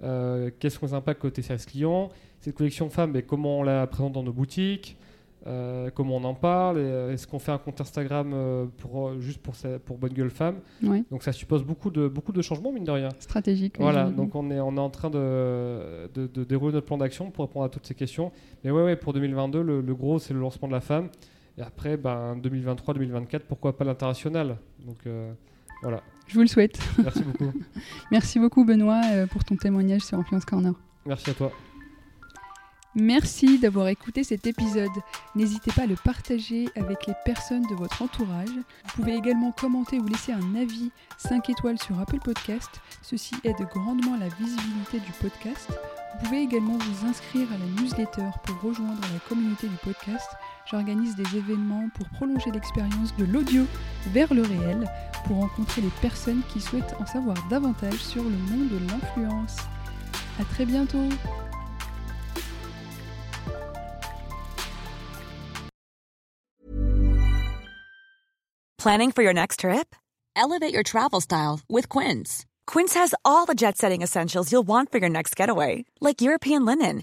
euh, 0.04 0.50
quels 0.60 0.70
sont 0.70 0.86
les 0.86 0.94
impacts 0.94 1.20
côté 1.20 1.42
service 1.42 1.66
client, 1.66 2.08
cette 2.40 2.54
collection 2.54 2.88
femmes, 2.90 3.12
bah, 3.12 3.22
comment 3.22 3.58
on 3.60 3.62
la 3.62 3.86
présente 3.88 4.12
dans 4.12 4.22
nos 4.22 4.32
boutiques, 4.32 4.96
euh, 5.48 5.90
comment 5.94 6.16
on 6.16 6.24
en 6.24 6.34
parle, 6.34 6.76
euh, 6.78 7.12
est-ce 7.12 7.26
qu'on 7.26 7.38
fait 7.38 7.52
un 7.52 7.58
compte 7.58 7.80
Instagram 7.80 8.32
pour, 8.78 9.20
juste 9.20 9.40
pour, 9.40 9.54
sa- 9.56 9.78
pour 9.80 9.96
Bonne 9.98 10.12
Gueule 10.12 10.30
Femme. 10.30 10.56
Ouais, 10.82 11.02
Donc 11.10 11.22
ça 11.24 11.32
suppose 11.32 11.62
beaucoup 11.64 11.90
de, 11.90 12.06
beaucoup 12.08 12.32
de 12.32 12.42
changements, 12.42 12.70
mine 12.72 12.84
de 12.84 12.90
rien. 12.92 13.08
stratégique. 13.20 13.76
Voilà, 13.80 14.04
donc 14.10 14.34
on 14.36 14.50
est, 14.50 14.60
on 14.60 14.76
est 14.76 14.80
en 14.80 14.90
train 14.90 15.10
de, 15.10 16.08
de, 16.14 16.26
de 16.26 16.44
dérouler 16.44 16.74
notre 16.74 16.86
plan 16.86 16.98
d'action 16.98 17.30
pour 17.30 17.44
répondre 17.44 17.64
à 17.64 17.68
toutes 17.68 17.86
ces 17.86 17.94
questions. 17.94 18.30
Mais 18.64 18.70
ouais, 18.70 18.82
ouais 18.84 18.96
pour 18.96 19.12
2022, 19.12 19.62
le, 19.62 19.80
le 19.80 19.94
gros, 19.94 20.18
c'est 20.18 20.34
le 20.34 20.40
lancement 20.40 20.68
de 20.68 20.72
la 20.72 20.80
femme. 20.80 21.08
Et 21.58 21.62
après, 21.62 21.96
ben, 21.96 22.36
2023-2024, 22.36 23.40
pourquoi 23.48 23.76
pas 23.76 23.84
l'international 23.84 24.58
Donc 24.84 24.98
euh, 25.06 25.32
voilà, 25.82 26.02
Je 26.26 26.34
vous 26.34 26.42
le 26.42 26.46
souhaite. 26.46 26.78
merci 26.98 27.22
beaucoup. 27.22 27.52
Merci 28.10 28.38
beaucoup 28.38 28.64
Benoît 28.64 29.00
euh, 29.12 29.26
pour 29.26 29.44
ton 29.44 29.56
témoignage 29.56 30.02
sur 30.02 30.18
Influence 30.18 30.44
Corner. 30.44 30.72
Merci 31.06 31.30
à 31.30 31.34
toi. 31.34 31.52
Merci 32.98 33.58
d'avoir 33.58 33.88
écouté 33.88 34.24
cet 34.24 34.46
épisode. 34.46 34.88
N'hésitez 35.34 35.70
pas 35.70 35.82
à 35.82 35.86
le 35.86 35.96
partager 35.96 36.70
avec 36.76 37.06
les 37.06 37.12
personnes 37.26 37.66
de 37.68 37.74
votre 37.74 38.00
entourage. 38.00 38.48
Vous 38.48 38.92
pouvez 38.94 39.14
également 39.14 39.52
commenter 39.52 39.98
ou 39.98 40.06
laisser 40.06 40.32
un 40.32 40.54
avis 40.54 40.90
5 41.18 41.50
étoiles 41.50 41.78
sur 41.78 42.00
Apple 42.00 42.20
Podcast. 42.24 42.70
Ceci 43.02 43.34
aide 43.44 43.68
grandement 43.70 44.16
la 44.16 44.28
visibilité 44.28 45.00
du 45.00 45.12
podcast. 45.20 45.68
Vous 45.68 46.24
pouvez 46.24 46.40
également 46.40 46.78
vous 46.78 47.06
inscrire 47.06 47.46
à 47.52 47.58
la 47.58 47.82
newsletter 47.82 48.30
pour 48.44 48.60
rejoindre 48.62 49.02
la 49.12 49.18
communauté 49.28 49.68
du 49.68 49.76
podcast. 49.76 50.30
J'organise 50.70 51.14
des 51.14 51.36
événements 51.36 51.88
pour 51.94 52.08
prolonger 52.08 52.50
l'expérience 52.50 53.14
de 53.16 53.24
l'audio 53.24 53.64
vers 54.08 54.32
le 54.34 54.42
réel, 54.42 54.90
pour 55.24 55.36
rencontrer 55.36 55.80
les 55.80 55.92
personnes 56.00 56.42
qui 56.52 56.60
souhaitent 56.60 56.94
en 57.00 57.06
savoir 57.06 57.36
davantage 57.48 57.98
sur 57.98 58.24
le 58.24 58.30
monde 58.30 58.68
de 58.70 58.78
l'influence. 58.90 59.56
À 60.40 60.44
très 60.44 60.64
bientôt 60.66 61.08
Planning 68.78 69.10
for 69.10 69.22
your 69.22 69.34
next 69.34 69.60
trip? 69.60 69.96
Elevate 70.36 70.72
your 70.72 70.84
travel 70.84 71.20
style 71.20 71.58
with 71.68 71.88
Quince. 71.88 72.44
Quince 72.66 72.94
has 72.94 73.14
all 73.24 73.44
the 73.44 73.54
jet 73.54 73.76
setting 73.76 74.02
essentials 74.02 74.52
you'll 74.52 74.66
want 74.66 74.92
for 74.92 74.98
your 74.98 75.08
next 75.08 75.34
getaway, 75.34 75.84
like 76.00 76.20
European 76.20 76.64
linen, 76.64 77.02